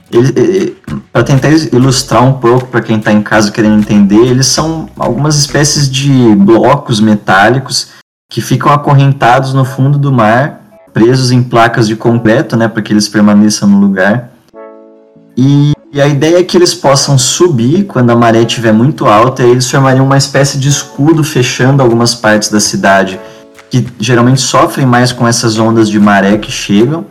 para 1.12 1.22
tentar 1.22 1.50
ilustrar 1.50 2.24
um 2.24 2.34
pouco 2.34 2.66
para 2.66 2.80
quem 2.80 2.98
está 2.98 3.12
em 3.12 3.22
casa 3.22 3.52
querendo 3.52 3.78
entender, 3.78 4.26
eles 4.26 4.46
são 4.46 4.88
algumas 4.96 5.36
espécies 5.36 5.88
de 5.88 6.34
blocos 6.34 7.00
metálicos 7.00 7.90
que 8.30 8.40
ficam 8.40 8.72
acorrentados 8.72 9.54
no 9.54 9.64
fundo 9.64 9.98
do 9.98 10.12
mar 10.12 10.67
presos 10.92 11.30
em 11.30 11.42
placas 11.42 11.86
de 11.86 11.96
concreto, 11.96 12.56
né, 12.56 12.68
para 12.68 12.82
que 12.82 12.92
eles 12.92 13.08
permaneçam 13.08 13.68
no 13.68 13.78
lugar. 13.78 14.30
E, 15.36 15.72
e, 15.92 16.00
a 16.00 16.06
ideia 16.06 16.38
é 16.38 16.42
que 16.42 16.56
eles 16.56 16.74
possam 16.74 17.16
subir 17.16 17.84
quando 17.84 18.10
a 18.10 18.16
maré 18.16 18.42
estiver 18.42 18.72
muito 18.72 19.06
alta, 19.06 19.42
e 19.42 19.50
eles 19.50 19.70
formariam 19.70 20.04
uma 20.04 20.16
espécie 20.16 20.58
de 20.58 20.68
escudo 20.68 21.22
fechando 21.22 21.82
algumas 21.82 22.14
partes 22.14 22.50
da 22.50 22.60
cidade 22.60 23.20
que 23.70 23.86
geralmente 23.98 24.40
sofrem 24.40 24.86
mais 24.86 25.12
com 25.12 25.26
essas 25.26 25.58
ondas 25.58 25.88
de 25.88 26.00
maré 26.00 26.38
que 26.38 26.50
chegam 26.50 27.04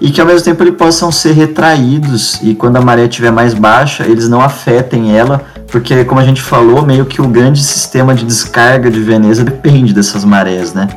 e 0.00 0.10
que 0.10 0.20
ao 0.20 0.26
mesmo 0.26 0.44
tempo 0.44 0.62
eles 0.62 0.74
possam 0.74 1.12
ser 1.12 1.32
retraídos 1.32 2.40
e 2.42 2.54
quando 2.54 2.76
a 2.76 2.80
maré 2.80 3.04
estiver 3.04 3.30
mais 3.30 3.54
baixa 3.54 4.04
eles 4.04 4.28
não 4.28 4.40
afetem 4.40 5.16
ela 5.16 5.44
porque 5.68 6.04
como 6.04 6.20
a 6.20 6.24
gente 6.24 6.42
falou 6.42 6.84
meio 6.84 7.06
que 7.06 7.22
o 7.22 7.28
grande 7.28 7.62
sistema 7.62 8.14
de 8.14 8.24
descarga 8.24 8.90
de 8.90 9.00
Veneza 9.00 9.44
depende 9.44 9.94
dessas 9.94 10.24
marés, 10.24 10.74
né? 10.74 10.88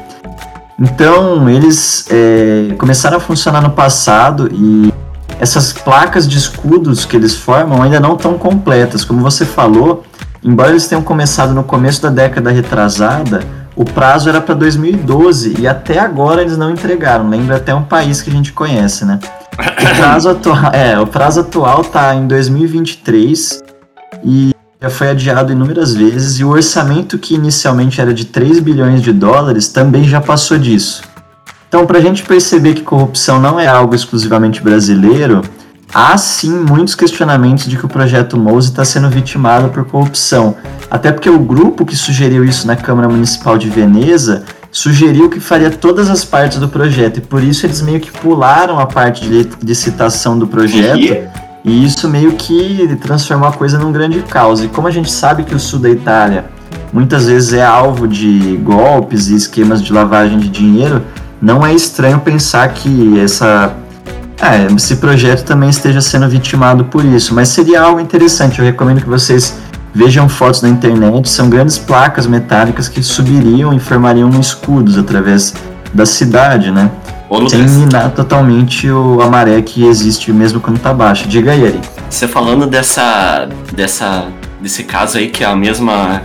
Então, 0.79 1.49
eles 1.49 2.05
é, 2.09 2.73
começaram 2.77 3.17
a 3.17 3.19
funcionar 3.19 3.61
no 3.61 3.71
passado 3.71 4.49
e 4.51 4.93
essas 5.39 5.73
placas 5.73 6.27
de 6.27 6.38
escudos 6.38 7.05
que 7.05 7.15
eles 7.15 7.35
formam 7.35 7.81
ainda 7.81 7.99
não 7.99 8.15
estão 8.15 8.38
completas. 8.38 9.03
Como 9.03 9.21
você 9.21 9.45
falou, 9.45 10.03
embora 10.43 10.71
eles 10.71 10.88
tenham 10.88 11.01
começado 11.01 11.53
no 11.53 11.63
começo 11.63 12.01
da 12.01 12.09
década 12.09 12.51
retrasada, 12.51 13.41
o 13.75 13.83
prazo 13.83 14.29
era 14.29 14.39
para 14.39 14.55
2012 14.55 15.55
e 15.59 15.67
até 15.67 15.99
agora 15.99 16.41
eles 16.41 16.57
não 16.57 16.71
entregaram. 16.71 17.29
Lembra 17.29 17.57
até 17.57 17.73
um 17.73 17.83
país 17.83 18.21
que 18.21 18.29
a 18.29 18.33
gente 18.33 18.53
conhece, 18.53 19.05
né? 19.05 19.19
O 19.57 19.95
prazo 19.97 20.29
atual, 20.31 20.71
é, 20.73 20.99
o 20.99 21.07
prazo 21.07 21.41
atual 21.41 21.83
tá 21.83 22.15
em 22.15 22.27
2023 22.27 23.63
e 24.23 24.55
já 24.86 24.89
foi 24.91 25.10
adiado 25.10 25.52
inúmeras 25.52 25.95
vezes 25.95 26.39
e 26.39 26.43
o 26.43 26.50
orçamento 26.50 27.17
que 27.17 27.34
inicialmente 27.34 28.00
era 28.00 28.13
de 28.13 28.24
3 28.26 28.60
bilhões 28.60 29.02
de 29.02 29.12
dólares 29.12 29.67
também 29.67 30.04
já 30.04 30.21
passou 30.21 30.60
disso. 30.60 31.02
Então, 31.67 31.88
para 31.88 31.98
a 31.98 32.02
gente 32.02 32.21
perceber 32.21 32.76
que 32.76 32.84
corrupção 32.84 33.39
não 33.39 33.60
é 33.60 33.65
algo 33.65 33.95
exclusivamente 33.95 34.62
brasileiro, 34.62 35.41
há 35.91 36.15
sim 36.19 36.52
muitos 36.52 36.93
questionamentos 36.93 37.65
de 37.65 37.78
que 37.78 37.86
o 37.86 37.89
projeto 37.89 38.38
Mose 38.38 38.69
está 38.69 38.86
sendo 38.86 39.10
vitimado 39.10 39.69
por 39.69 39.86
corrupção. 39.86 40.56
Até 40.89 41.12
porque 41.12 41.32
o 41.32 41.39
grupo 41.39 41.84
que 41.84 41.95
sugeriu 41.95 42.45
isso 42.45 42.67
na 42.67 42.76
Câmara 42.76 43.10
Municipal 43.10 43.58
de 43.58 43.67
Veneza 43.71 44.43
sugeriu 44.71 45.32
que 45.32 45.39
faria 45.39 45.71
todas 45.71 46.12
as 46.12 46.24
partes 46.24 46.60
do 46.60 46.69
projeto 46.69 47.17
e 47.17 47.21
por 47.21 47.41
isso 47.41 47.65
eles 47.65 47.82
meio 47.82 48.00
que 48.00 48.12
pularam 48.12 48.78
a 48.78 48.86
parte 48.86 49.28
de 49.28 49.50
licitação 49.63 50.38
do 50.38 50.45
projeto 50.45 51.44
e 51.65 51.84
isso 51.84 52.08
meio 52.08 52.34
que 52.34 52.95
transformou 53.01 53.49
a 53.49 53.51
coisa 53.51 53.80
num 53.80 53.91
grande 53.91 54.21
caos. 54.21 54.63
E 54.63 54.67
como 54.67 54.88
a 54.88 54.91
gente 54.91 55.12
sabe 55.12 55.43
que 55.43 55.56
o 55.56 55.60
sul 55.60 55.80
da 55.80 55.89
Itália 55.89 56.45
muitas 56.93 57.25
vezes 57.25 57.54
é 57.54 57.65
alvo 57.65 58.08
de 58.08 58.56
golpes 58.63 59.28
e 59.28 59.36
esquemas 59.36 59.82
de 59.82 59.91
lavagem 59.91 60.38
de 60.38 60.47
dinheiro, 60.47 61.01
não 61.41 61.65
é 61.65 61.73
estranho 61.73 62.19
pensar 62.19 62.69
que 62.69 63.19
essa 63.19 63.75
é, 64.39 64.71
esse 64.73 64.97
projeto 64.97 65.43
também 65.43 65.69
esteja 65.69 66.01
sendo 66.01 66.30
vitimado 66.30 66.86
por 66.86 67.04
isso, 67.04 67.34
mas 67.34 67.49
seria 67.49 67.82
algo 67.82 67.99
interessante. 67.99 68.60
Eu 68.60 68.65
recomendo 68.65 69.01
que 69.01 69.10
vocês 69.10 69.58
vejam 69.93 70.30
fotos 70.30 70.62
na 70.62 70.69
internet. 70.69 71.30
São 71.30 71.49
grandes 71.49 71.78
placas 71.78 72.28
metálicas 72.28 72.88
que 72.88 73.01
subiriam 73.01 73.73
e 73.73 73.80
formariam 73.80 74.30
escudos 74.39 74.97
através 74.97 75.56
da 75.93 76.06
cidade, 76.06 76.69
né? 76.69 76.91
Sem 77.49 77.67
minar 77.67 78.11
totalmente 78.11 78.89
o, 78.89 79.21
a 79.21 79.29
maré 79.29 79.61
que 79.61 79.85
existe 79.85 80.31
mesmo 80.31 80.59
quando 80.59 80.79
tá 80.79 80.93
baixa. 80.93 81.27
Diga 81.27 81.51
aí, 81.51 81.65
Ari. 81.65 81.81
Você 82.09 82.27
falando 82.27 82.67
dessa, 82.67 83.47
dessa, 83.73 84.27
desse 84.61 84.83
caso 84.83 85.17
aí 85.17 85.29
que 85.29 85.43
é 85.43 85.47
a 85.47 85.55
mesma 85.55 86.21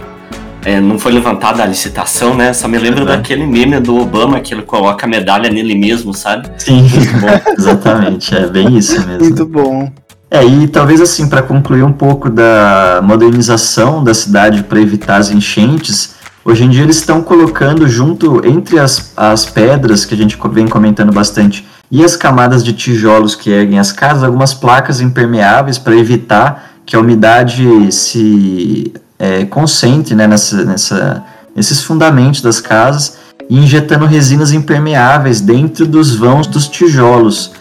é, 0.64 0.80
não 0.80 0.98
foi 0.98 1.12
levantada 1.12 1.62
a 1.62 1.66
licitação, 1.66 2.34
né? 2.34 2.52
Só 2.52 2.68
me 2.68 2.78
lembro 2.78 3.00
uhum. 3.00 3.06
daquele 3.06 3.46
meme 3.46 3.80
do 3.80 3.96
Obama 3.96 4.40
que 4.40 4.52
ele 4.52 4.62
coloca 4.62 5.06
a 5.06 5.08
medalha 5.08 5.50
nele 5.50 5.74
mesmo, 5.74 6.12
sabe? 6.12 6.50
Sim, 6.58 6.86
exatamente, 7.56 8.34
é 8.34 8.46
bem 8.46 8.76
isso 8.76 8.94
mesmo. 9.06 9.24
Muito 9.24 9.46
bom. 9.46 9.90
É, 10.30 10.44
e 10.44 10.68
talvez 10.68 11.00
assim, 11.00 11.28
para 11.28 11.42
concluir 11.42 11.82
um 11.82 11.92
pouco 11.92 12.30
da 12.30 13.00
modernização 13.02 14.04
da 14.04 14.14
cidade 14.14 14.62
para 14.62 14.80
evitar 14.80 15.16
as 15.16 15.30
enchentes, 15.30 16.14
hoje 16.44 16.64
em 16.64 16.68
dia 16.68 16.82
eles 16.82 16.96
estão 16.96 17.22
colocando 17.22 17.88
junto 17.88 18.46
entre 18.46 18.78
as, 18.78 19.12
as 19.16 19.46
pedras, 19.46 20.04
que 20.04 20.14
a 20.14 20.16
gente 20.16 20.38
vem 20.52 20.66
comentando 20.66 21.12
bastante, 21.12 21.66
e 21.90 22.04
as 22.04 22.16
camadas 22.16 22.62
de 22.62 22.72
tijolos 22.72 23.34
que 23.34 23.50
erguem 23.50 23.78
as 23.78 23.92
casas, 23.92 24.22
algumas 24.22 24.54
placas 24.54 25.00
impermeáveis 25.00 25.78
para 25.78 25.96
evitar 25.96 26.70
que 26.86 26.94
a 26.94 27.00
umidade 27.00 27.90
se 27.92 28.92
é, 29.18 29.44
concentre 29.44 30.14
né, 30.14 30.26
nessa, 30.26 30.64
nessa, 30.64 31.24
nesses 31.54 31.82
fundamentos 31.82 32.40
das 32.40 32.60
casas 32.60 33.18
e 33.48 33.58
injetando 33.58 34.06
resinas 34.06 34.52
impermeáveis 34.52 35.40
dentro 35.40 35.86
dos 35.86 36.14
vãos 36.14 36.46
dos 36.46 36.68
tijolos. 36.68 37.52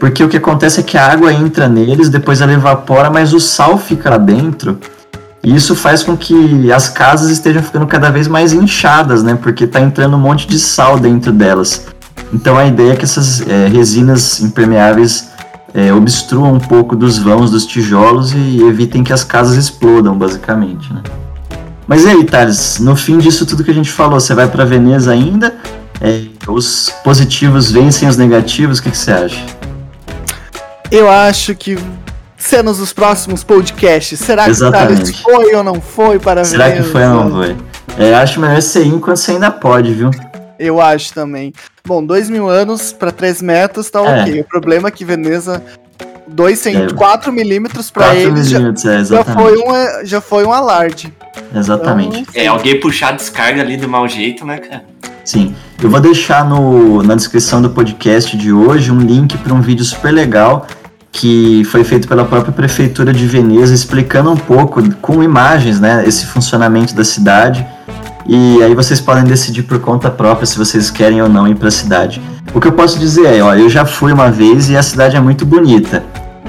Porque 0.00 0.24
o 0.24 0.28
que 0.28 0.38
acontece 0.38 0.80
é 0.80 0.82
que 0.82 0.98
a 0.98 1.12
água 1.12 1.32
entra 1.32 1.68
neles, 1.68 2.08
depois 2.08 2.40
ela 2.40 2.52
evapora, 2.52 3.10
mas 3.10 3.32
o 3.32 3.40
sal 3.40 3.78
fica 3.78 4.10
lá 4.10 4.18
dentro. 4.18 4.78
E 5.44 5.54
isso 5.54 5.76
faz 5.76 6.02
com 6.02 6.16
que 6.16 6.72
as 6.72 6.88
casas 6.88 7.28
estejam 7.30 7.62
ficando 7.62 7.86
cada 7.86 8.10
vez 8.10 8.26
mais 8.26 8.52
inchadas, 8.54 9.22
né? 9.22 9.38
Porque 9.40 9.64
está 9.64 9.80
entrando 9.80 10.16
um 10.16 10.20
monte 10.20 10.48
de 10.48 10.58
sal 10.58 10.98
dentro 10.98 11.30
delas. 11.30 11.86
Então 12.32 12.56
a 12.56 12.64
ideia 12.64 12.92
é 12.92 12.96
que 12.96 13.04
essas 13.04 13.46
é, 13.46 13.68
resinas 13.68 14.40
impermeáveis 14.40 15.28
é, 15.74 15.92
obstruam 15.92 16.54
um 16.54 16.58
pouco 16.58 16.96
dos 16.96 17.18
vãos 17.18 17.50
dos 17.50 17.66
tijolos 17.66 18.32
e 18.32 18.62
evitem 18.62 19.04
que 19.04 19.12
as 19.12 19.22
casas 19.22 19.56
explodam, 19.56 20.16
basicamente, 20.16 20.90
né? 20.92 21.02
Mas 21.86 22.04
e 22.04 22.08
aí, 22.08 22.24
Thales, 22.24 22.78
no 22.80 22.96
fim 22.96 23.18
disso 23.18 23.44
tudo 23.44 23.62
que 23.62 23.70
a 23.70 23.74
gente 23.74 23.90
falou, 23.90 24.18
você 24.18 24.34
vai 24.34 24.48
para 24.48 24.64
Veneza 24.64 25.12
ainda? 25.12 25.54
É, 26.00 26.24
os 26.48 26.90
positivos 27.04 27.70
vencem 27.70 28.08
os 28.08 28.16
negativos, 28.16 28.78
o 28.78 28.82
que, 28.82 28.90
que 28.90 28.96
você 28.96 29.12
acha? 29.12 29.44
Eu 30.90 31.10
acho 31.10 31.54
que 31.54 31.76
cenas 32.46 32.78
dos 32.78 32.92
próximos 32.92 33.42
podcasts, 33.42 34.18
será 34.18 34.48
Exatamente. 34.48 35.12
que 35.12 35.22
Thales 35.22 35.44
foi 35.44 35.54
ou 35.54 35.64
não 35.64 35.80
foi 35.80 36.18
para 36.18 36.44
será 36.44 36.68
Veneza? 36.68 36.88
Será 36.88 37.02
que 37.02 37.08
foi 37.08 37.18
ou 37.18 37.24
não 37.24 37.36
foi? 37.36 37.56
É, 37.98 38.14
acho 38.14 38.40
melhor 38.40 38.60
você 38.60 38.82
ir 38.82 38.88
enquanto 38.88 39.16
você 39.16 39.32
ainda 39.32 39.50
pode, 39.50 39.92
viu? 39.92 40.10
Eu 40.58 40.80
acho 40.80 41.12
também. 41.12 41.52
Bom, 41.86 42.04
2 42.04 42.30
mil 42.30 42.48
anos 42.48 42.92
para 42.92 43.10
3 43.10 43.42
metros 43.42 43.90
tá 43.90 44.00
é. 44.00 44.22
ok. 44.22 44.40
O 44.40 44.44
problema 44.44 44.88
é 44.88 44.90
que 44.90 45.04
Veneza 45.04 45.62
2 46.26 46.58
cent... 46.58 46.92
é. 46.92 46.94
4 46.94 47.32
milímetros 47.32 47.90
para 47.90 48.14
eles 48.14 48.48
já, 48.48 48.58
é, 48.58 49.04
já, 49.04 49.24
foi 49.24 49.58
um, 49.58 50.04
já 50.04 50.20
foi 50.20 50.44
um 50.44 50.52
alarde. 50.52 51.12
Exatamente. 51.54 52.20
Então, 52.20 52.42
é, 52.42 52.46
alguém 52.46 52.78
puxar 52.80 53.10
a 53.10 53.12
descarga 53.12 53.62
ali 53.62 53.76
do 53.76 53.88
mau 53.88 54.08
jeito, 54.08 54.44
né, 54.44 54.58
cara? 54.58 54.84
Sim. 55.24 55.54
Eu 55.82 55.88
vou 55.88 56.00
deixar 56.00 56.44
no, 56.44 57.02
na 57.02 57.14
descrição 57.14 57.60
do 57.60 57.70
podcast 57.70 58.36
de 58.36 58.52
hoje 58.52 58.90
um 58.90 59.00
link 59.00 59.36
para 59.38 59.52
um 59.54 59.60
vídeo 59.60 59.84
super 59.84 60.12
legal 60.12 60.66
que 61.14 61.62
foi 61.66 61.84
feito 61.84 62.08
pela 62.08 62.24
própria 62.24 62.52
prefeitura 62.52 63.12
de 63.12 63.24
Veneza 63.24 63.72
explicando 63.72 64.32
um 64.32 64.36
pouco 64.36 64.82
com 64.96 65.22
imagens, 65.22 65.78
né, 65.78 66.02
esse 66.04 66.26
funcionamento 66.26 66.92
da 66.92 67.04
cidade 67.04 67.64
e 68.26 68.60
aí 68.64 68.74
vocês 68.74 69.00
podem 69.00 69.22
decidir 69.22 69.62
por 69.62 69.78
conta 69.78 70.10
própria 70.10 70.44
se 70.44 70.58
vocês 70.58 70.90
querem 70.90 71.22
ou 71.22 71.28
não 71.28 71.46
ir 71.46 71.54
para 71.54 71.68
a 71.68 71.70
cidade. 71.70 72.20
O 72.52 72.60
que 72.60 72.66
eu 72.66 72.72
posso 72.72 72.98
dizer 72.98 73.26
é, 73.26 73.42
ó, 73.42 73.54
eu 73.54 73.70
já 73.70 73.84
fui 73.84 74.12
uma 74.12 74.28
vez 74.28 74.68
e 74.68 74.76
a 74.76 74.82
cidade 74.82 75.16
é 75.16 75.20
muito 75.20 75.46
bonita, 75.46 76.02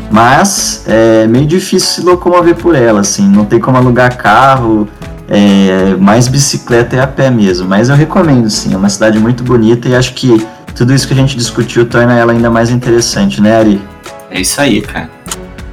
mas 0.10 0.84
é 0.88 1.28
meio 1.28 1.45
difícil 1.45 1.88
se 1.88 2.01
locomover 2.01 2.56
por 2.56 2.73
ela, 2.73 3.01
assim, 3.01 3.28
não 3.28 3.45
tem 3.45 3.60
como 3.60 3.78
alugar 3.78 4.17
carro, 4.17 4.88
é, 5.30 5.95
mais 5.99 6.28
bicicleta 6.28 6.95
e 6.95 6.99
a 6.99 7.06
pé 7.06 7.30
mesmo. 7.30 7.67
Mas 7.67 7.89
eu 7.89 7.95
recomendo, 7.95 8.49
sim, 8.49 8.73
é 8.73 8.78
uma 8.78 8.89
cidade 8.89 9.19
muito 9.19 9.43
bonita 9.43 9.88
e 9.88 9.95
acho 9.95 10.15
que 10.15 10.43
tudo 10.75 10.91
isso 10.91 11.08
que 11.08 11.13
a 11.13 11.17
gente 11.17 11.38
discutiu 11.38 11.86
torna 11.86 12.13
ela 12.15 12.34
ainda 12.34 12.49
mais 12.49 12.71
interessante, 12.71 13.39
né, 13.39 13.60
Ari? 13.60 13.94
É 14.36 14.41
isso 14.41 14.60
aí, 14.60 14.82
cara. 14.82 15.10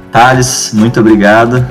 Thales, 0.09 0.71
muito 0.73 0.97
obrigado. 0.97 1.67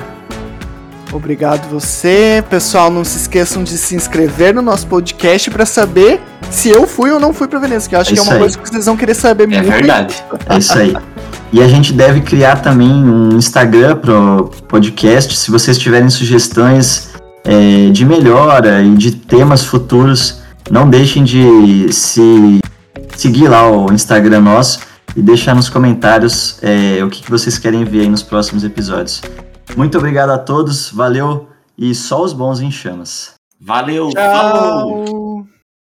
Obrigado 1.11 1.67
você. 1.67 2.43
Pessoal, 2.47 2.91
não 2.91 3.03
se 3.03 3.17
esqueçam 3.17 3.63
de 3.63 3.79
se 3.79 3.95
inscrever 3.95 4.53
no 4.53 4.61
nosso 4.61 4.85
podcast 4.85 5.49
para 5.49 5.65
saber 5.65 6.21
se 6.51 6.69
eu 6.69 6.85
fui 6.85 7.09
ou 7.09 7.19
não 7.19 7.33
fui 7.33 7.47
para 7.47 7.57
Veneza, 7.57 7.89
que 7.89 7.95
eu 7.95 7.99
acho 7.99 8.11
é 8.11 8.13
que 8.13 8.19
é 8.19 8.21
uma 8.21 8.33
aí. 8.33 8.39
coisa 8.39 8.57
que 8.59 8.69
vocês 8.69 8.85
vão 8.85 8.95
querer 8.95 9.15
saber 9.15 9.45
é 9.45 9.47
muito. 9.47 9.71
É 9.71 9.75
verdade. 9.75 10.23
É 10.47 10.57
isso 10.59 10.77
aí. 10.77 10.95
E 11.51 11.63
a 11.63 11.67
gente 11.67 11.93
deve 11.93 12.21
criar 12.21 12.57
também 12.57 12.91
um 12.91 13.29
Instagram 13.37 13.95
pro 13.95 14.51
podcast. 14.67 15.35
Se 15.35 15.49
vocês 15.49 15.79
tiverem 15.79 16.11
sugestões 16.11 17.09
é, 17.43 17.89
de 17.89 18.05
melhora 18.05 18.83
e 18.83 18.93
de 18.93 19.15
temas 19.15 19.65
futuros, 19.65 20.43
não 20.69 20.87
deixem 20.87 21.23
de 21.23 21.91
se 21.91 22.59
seguir 23.17 23.47
lá 23.47 23.67
o 23.67 23.91
Instagram 23.91 24.41
nosso 24.41 24.92
e 25.15 25.21
deixar 25.21 25.55
nos 25.55 25.69
comentários 25.69 26.57
é, 26.61 27.03
o 27.03 27.09
que, 27.09 27.21
que 27.21 27.29
vocês 27.29 27.57
querem 27.57 27.83
ver 27.83 28.01
aí 28.01 28.09
nos 28.09 28.23
próximos 28.23 28.63
episódios. 28.63 29.21
Muito 29.75 29.97
obrigado 29.97 30.31
a 30.31 30.37
todos, 30.37 30.89
valeu 30.91 31.47
e 31.77 31.93
só 31.95 32.23
os 32.23 32.33
bons 32.33 32.59
em 32.59 32.71
chamas. 32.71 33.33
Valeu, 33.59 34.09
Tchau. 34.09 34.33
falou! 34.33 35.32